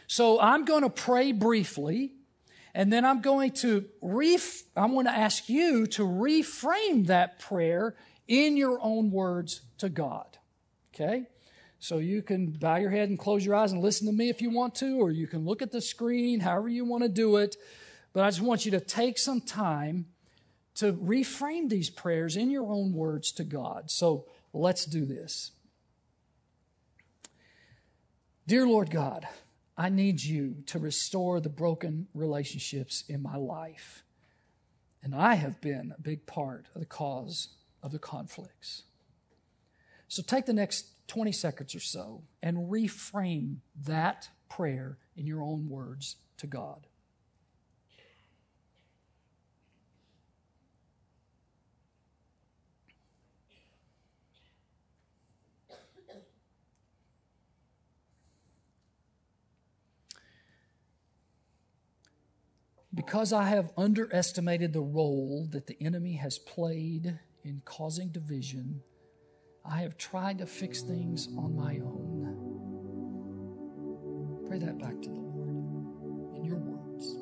So 0.08 0.40
I'm 0.40 0.66
going 0.66 0.84
to 0.84 0.90
pray 0.90 1.32
briefly, 1.32 2.14
and 2.74 2.92
then 2.92 3.06
I'm 3.06 3.22
going 3.22 3.52
to 3.52 3.86
ref- 4.02 4.64
I'm 4.76 4.94
going 4.94 5.06
to 5.06 5.16
ask 5.16 5.50
you 5.50 5.88
to 5.88 6.04
reframe 6.04 7.08
that 7.08 7.40
prayer 7.40 7.96
in 8.28 8.58
your 8.58 8.80
own 8.82 9.12
words 9.12 9.62
to 9.80 9.90
God. 9.90 10.38
Okay? 10.94 11.28
So 11.80 12.00
you 12.00 12.22
can 12.22 12.52
bow 12.52 12.78
your 12.78 12.90
head 12.90 13.10
and 13.10 13.20
close 13.20 13.46
your 13.46 13.56
eyes 13.56 13.72
and 13.72 13.82
listen 13.82 14.08
to 14.08 14.14
me 14.14 14.30
if 14.30 14.42
you 14.42 14.50
want 14.50 14.76
to, 14.76 14.98
or 15.00 15.12
you 15.12 15.28
can 15.28 15.46
look 15.46 15.62
at 15.62 15.72
the 15.72 15.82
screen, 15.82 16.40
however 16.40 16.70
you 16.70 16.86
want 16.86 17.04
to 17.04 17.10
do 17.10 17.38
it. 17.38 17.56
But 18.14 18.24
I 18.24 18.30
just 18.30 18.42
want 18.42 18.66
you 18.66 18.72
to 18.72 18.80
take 18.80 19.18
some 19.18 19.42
time 19.42 20.08
to 20.76 20.94
reframe 20.94 21.70
these 21.70 21.90
prayers 21.90 22.38
in 22.38 22.50
your 22.50 22.72
own 22.72 22.94
words 22.94 23.32
to 23.34 23.44
God. 23.44 23.92
So 23.92 24.26
let's 24.54 24.86
do 24.86 25.06
this. 25.06 25.52
Dear 28.48 28.68
Lord 28.68 28.90
God, 28.90 29.28
I 29.78 29.90
need 29.90 30.24
you 30.24 30.64
to 30.68 30.80
restore 30.80 31.40
the 31.40 31.50
broken 31.50 32.08
relationships 32.14 33.04
in 33.10 33.22
my 33.22 33.36
life. 33.36 34.04
And 35.04 35.14
I 35.14 35.36
have 35.36 35.60
been 35.62 35.94
a 35.98 36.02
big 36.02 36.26
part 36.26 36.68
of 36.74 36.82
the 36.82 36.88
cause 36.88 37.50
of 37.84 37.92
the 37.92 38.00
conflicts. 38.00 38.84
So 40.08 40.24
take 40.24 40.46
the 40.46 40.54
next 40.54 41.08
20 41.08 41.32
seconds 41.32 41.76
or 41.76 41.80
so 41.80 42.24
and 42.42 42.70
reframe 42.70 43.58
that 43.84 44.30
prayer 44.50 44.98
in 45.16 45.28
your 45.28 45.44
own 45.44 45.70
words 45.70 46.16
to 46.38 46.48
God. 46.48 46.88
Because 62.96 63.34
I 63.34 63.44
have 63.44 63.72
underestimated 63.76 64.72
the 64.72 64.80
role 64.80 65.48
that 65.52 65.68
the 65.68 65.76
enemy 65.82 66.14
has 66.14 66.40
played 66.40 67.20
in 67.44 67.62
causing 67.66 68.08
division, 68.08 68.82
I 69.66 69.82
have 69.82 69.98
tried 69.98 70.38
to 70.38 70.46
fix 70.46 70.82
things 70.82 71.28
on 71.38 71.58
my 71.58 71.80
own. 71.80 72.14
Pray 74.48 74.60
that 74.60 74.80
back 74.80 75.02
to 75.02 75.10
the 75.10 75.16
Lord 75.16 75.50
in 76.38 76.46
your 76.46 76.56
words. 76.56 77.18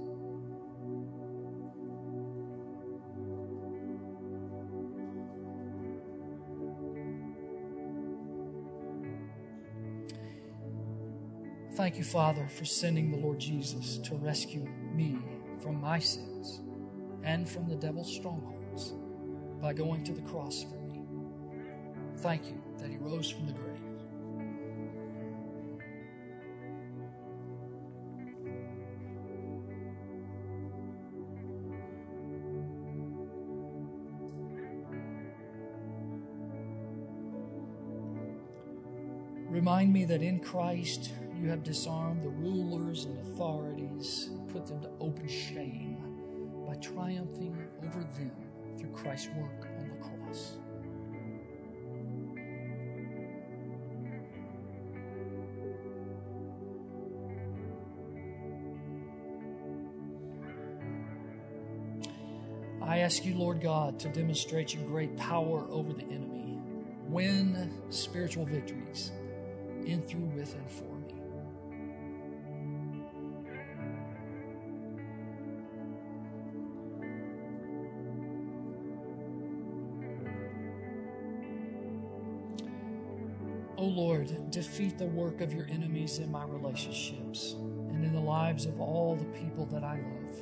Thank 11.76 11.98
you, 11.98 12.04
Father, 12.04 12.48
for 12.48 12.66
sending 12.66 13.10
the 13.10 13.18
Lord 13.18 13.40
Jesus 13.40 13.98
to 14.00 14.14
rescue 14.16 14.68
me 14.94 15.18
from 15.64 15.80
my 15.80 15.98
sins 15.98 16.60
and 17.24 17.48
from 17.50 17.70
the 17.70 17.76
devil's 17.78 18.14
strongholds 18.14 18.94
by 19.62 19.72
going 19.72 20.04
to 20.04 20.12
the 20.12 20.22
cross 20.24 20.64
for 20.64 20.76
me. 20.82 21.02
Thank 22.18 22.48
you 22.48 22.62
that 22.80 22.90
he 22.90 22.98
rose 22.98 23.30
from 23.30 23.48
the 23.48 23.54
grave. 23.54 23.70
Remind 39.48 39.94
me 39.94 40.04
that 40.06 40.22
in 40.22 40.40
Christ 40.42 41.12
you 41.44 41.50
have 41.50 41.62
disarmed 41.62 42.24
the 42.24 42.30
rulers 42.30 43.04
and 43.04 43.20
authorities, 43.20 44.30
put 44.48 44.66
them 44.66 44.80
to 44.80 44.90
open 45.02 45.28
shame 45.28 45.98
by 46.66 46.74
triumphing 46.76 47.68
over 47.86 48.00
them 48.00 48.32
through 48.80 48.92
Christ's 48.92 49.28
work 49.36 49.68
on 49.78 49.90
the 49.90 49.96
cross. 49.96 50.54
I 62.82 63.00
ask 63.00 63.26
you, 63.26 63.36
Lord 63.36 63.60
God, 63.60 64.00
to 64.00 64.08
demonstrate 64.08 64.74
your 64.74 64.86
great 64.86 65.18
power 65.18 65.68
over 65.70 65.92
the 65.92 66.04
enemy, 66.04 66.58
win 67.10 67.82
spiritual 67.90 68.46
victories 68.46 69.12
in, 69.86 70.02
through, 70.04 70.32
with, 70.36 70.56
and 70.56 70.72
for 70.72 70.93
Lord, 84.32 84.52
defeat 84.52 84.98
the 84.98 85.06
work 85.06 85.42
of 85.42 85.54
your 85.54 85.68
enemies 85.70 86.20
in 86.20 86.32
my 86.32 86.46
relationships 86.46 87.56
and 87.90 88.06
in 88.06 88.14
the 88.14 88.20
lives 88.20 88.66
of 88.66 88.80
all 88.80 89.16
the 89.16 89.26
people 89.26 89.66
that 89.68 89.84
I 89.84 89.96
love. 89.96 90.36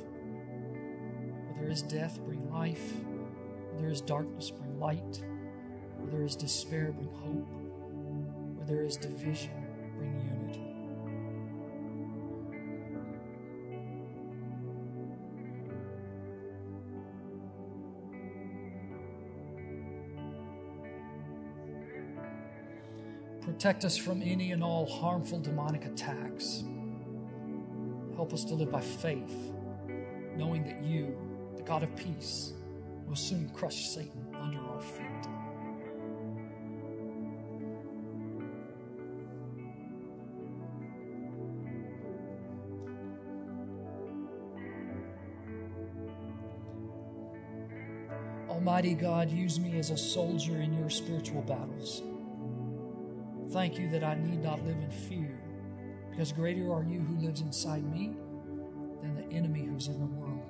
Where 1.46 1.54
there 1.60 1.70
is 1.70 1.82
death, 1.82 2.20
bring 2.24 2.48
life. 2.52 2.92
Where 3.70 3.82
there 3.82 3.90
is 3.90 4.00
darkness, 4.00 4.50
bring 4.50 4.78
light. 4.78 5.22
Where 5.98 6.10
there 6.10 6.22
is 6.22 6.36
despair, 6.36 6.92
bring 6.92 7.08
hope. 7.08 7.48
Where 8.56 8.66
there 8.66 8.84
is 8.84 8.96
division, 8.96 9.61
Protect 23.52 23.84
us 23.84 23.98
from 23.98 24.22
any 24.22 24.52
and 24.52 24.64
all 24.64 24.86
harmful 24.86 25.38
demonic 25.38 25.84
attacks. 25.84 26.64
Help 28.16 28.32
us 28.32 28.44
to 28.44 28.54
live 28.54 28.72
by 28.72 28.80
faith, 28.80 29.52
knowing 30.34 30.64
that 30.64 30.82
you, 30.82 31.14
the 31.56 31.62
God 31.62 31.82
of 31.82 31.94
peace, 31.94 32.54
will 33.06 33.14
soon 33.14 33.50
crush 33.50 33.90
Satan 33.90 34.26
under 34.34 34.58
our 34.58 34.80
feet. 34.80 35.04
Almighty 48.48 48.94
God, 48.94 49.30
use 49.30 49.60
me 49.60 49.78
as 49.78 49.90
a 49.90 49.96
soldier 49.96 50.56
in 50.62 50.72
your 50.72 50.88
spiritual 50.88 51.42
battles. 51.42 52.02
Thank 53.52 53.78
you 53.78 53.88
that 53.90 54.02
I 54.02 54.14
need 54.14 54.42
not 54.42 54.64
live 54.64 54.78
in 54.78 54.90
fear, 54.90 55.38
because 56.10 56.32
greater 56.32 56.72
are 56.72 56.82
you 56.82 57.00
who 57.00 57.18
lives 57.18 57.42
inside 57.42 57.84
me 57.84 58.16
than 59.02 59.14
the 59.14 59.24
enemy 59.30 59.66
who's 59.66 59.88
in 59.88 60.00
the 60.00 60.06
world. 60.06 60.40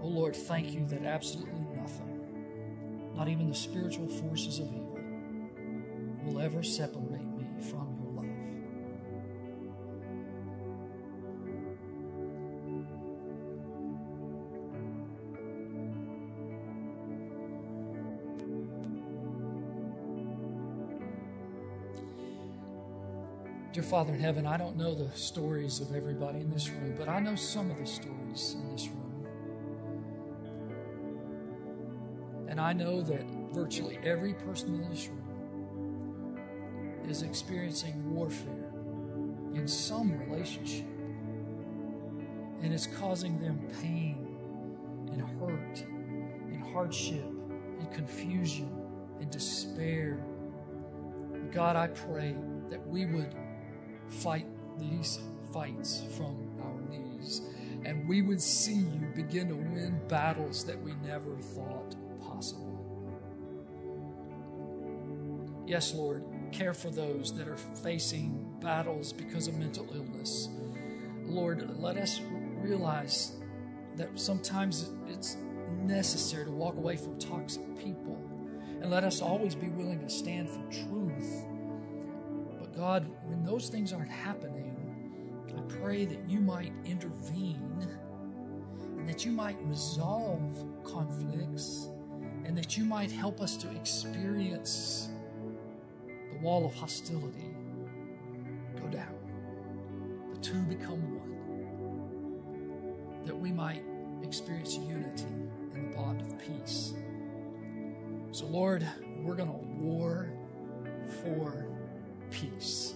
Oh 0.00 0.06
Lord, 0.06 0.36
thank 0.36 0.72
you 0.72 0.86
that 0.86 1.02
absolutely 1.02 1.66
nothing, 1.74 3.12
not 3.16 3.28
even 3.28 3.48
the 3.48 3.54
spiritual 3.54 4.06
forces 4.06 4.60
of 4.60 4.68
evil, 4.68 5.00
will 6.22 6.40
ever 6.40 6.62
separate 6.62 7.26
me 7.36 7.46
from 7.68 7.88
your 7.94 7.95
Dear 23.76 23.84
Father 23.84 24.14
in 24.14 24.20
heaven, 24.20 24.46
I 24.46 24.56
don't 24.56 24.78
know 24.78 24.94
the 24.94 25.10
stories 25.14 25.80
of 25.80 25.94
everybody 25.94 26.40
in 26.40 26.48
this 26.50 26.70
room, 26.70 26.94
but 26.96 27.10
I 27.10 27.20
know 27.20 27.36
some 27.36 27.70
of 27.70 27.76
the 27.76 27.84
stories 27.84 28.56
in 28.58 28.72
this 28.72 28.88
room. 28.88 29.26
And 32.48 32.58
I 32.58 32.72
know 32.72 33.02
that 33.02 33.26
virtually 33.52 33.98
every 34.02 34.32
person 34.32 34.82
in 34.82 34.88
this 34.88 35.08
room 35.08 36.38
is 37.06 37.20
experiencing 37.20 38.14
warfare 38.14 38.72
in 39.54 39.68
some 39.68 40.18
relationship. 40.20 40.86
And 42.62 42.72
it's 42.72 42.86
causing 42.86 43.38
them 43.38 43.60
pain 43.82 44.26
and 45.12 45.20
hurt 45.38 45.84
and 46.50 46.64
hardship 46.72 47.26
and 47.78 47.92
confusion 47.92 48.70
and 49.20 49.30
despair. 49.30 50.24
God, 51.52 51.76
I 51.76 51.88
pray 51.88 52.34
that 52.70 52.88
we 52.88 53.04
would 53.04 53.36
fight 54.08 54.46
these 54.78 55.20
fights 55.52 56.02
from 56.16 56.36
our 56.60 56.80
knees 56.90 57.42
and 57.86 58.08
we 58.08 58.20
would 58.20 58.42
see 58.42 58.74
you 58.74 59.06
begin 59.14 59.48
to 59.48 59.54
win 59.54 60.00
battles 60.08 60.64
that 60.64 60.80
we 60.82 60.94
never 61.04 61.36
thought 61.36 61.94
possible. 62.20 62.66
Yes, 65.66 65.94
Lord, 65.94 66.24
care 66.50 66.74
for 66.74 66.90
those 66.90 67.32
that 67.36 67.46
are 67.46 67.56
facing 67.56 68.44
battles 68.60 69.12
because 69.12 69.46
of 69.46 69.56
mental 69.56 69.86
illness. 69.94 70.48
Lord, 71.24 71.78
let 71.78 71.96
us 71.96 72.20
realize 72.60 73.36
that 73.94 74.18
sometimes 74.18 74.90
it's 75.08 75.36
necessary 75.82 76.44
to 76.44 76.50
walk 76.50 76.76
away 76.76 76.96
from 76.96 77.16
toxic 77.20 77.62
people. 77.78 78.20
And 78.80 78.90
let 78.90 79.04
us 79.04 79.20
always 79.22 79.54
be 79.54 79.68
willing 79.68 80.00
to 80.00 80.08
stand 80.08 80.48
for 80.48 80.62
truth. 80.70 81.44
God, 82.76 83.10
when 83.24 83.42
those 83.42 83.70
things 83.70 83.94
aren't 83.94 84.10
happening, 84.10 84.76
I 85.56 85.60
pray 85.80 86.04
that 86.04 86.28
you 86.28 86.40
might 86.40 86.74
intervene 86.84 87.88
and 88.98 89.08
that 89.08 89.24
you 89.24 89.32
might 89.32 89.56
resolve 89.62 90.62
conflicts 90.84 91.88
and 92.44 92.56
that 92.58 92.76
you 92.76 92.84
might 92.84 93.10
help 93.10 93.40
us 93.40 93.56
to 93.58 93.70
experience 93.74 95.08
the 96.06 96.38
wall 96.42 96.66
of 96.66 96.74
hostility 96.74 97.56
go 98.78 98.86
down. 98.88 99.14
The 100.34 100.40
two 100.40 100.60
become 100.64 101.00
one. 101.18 101.32
That 103.24 103.36
we 103.36 103.52
might 103.52 103.82
experience 104.22 104.76
unity 104.76 105.24
in 105.74 105.90
the 105.90 105.96
bond 105.96 106.20
of 106.20 106.38
peace. 106.38 106.92
So, 108.32 108.44
Lord, 108.44 108.86
we're 109.22 109.34
going 109.34 109.48
to 109.48 109.66
war 109.82 110.30
for 111.22 111.75
peace. 112.30 112.94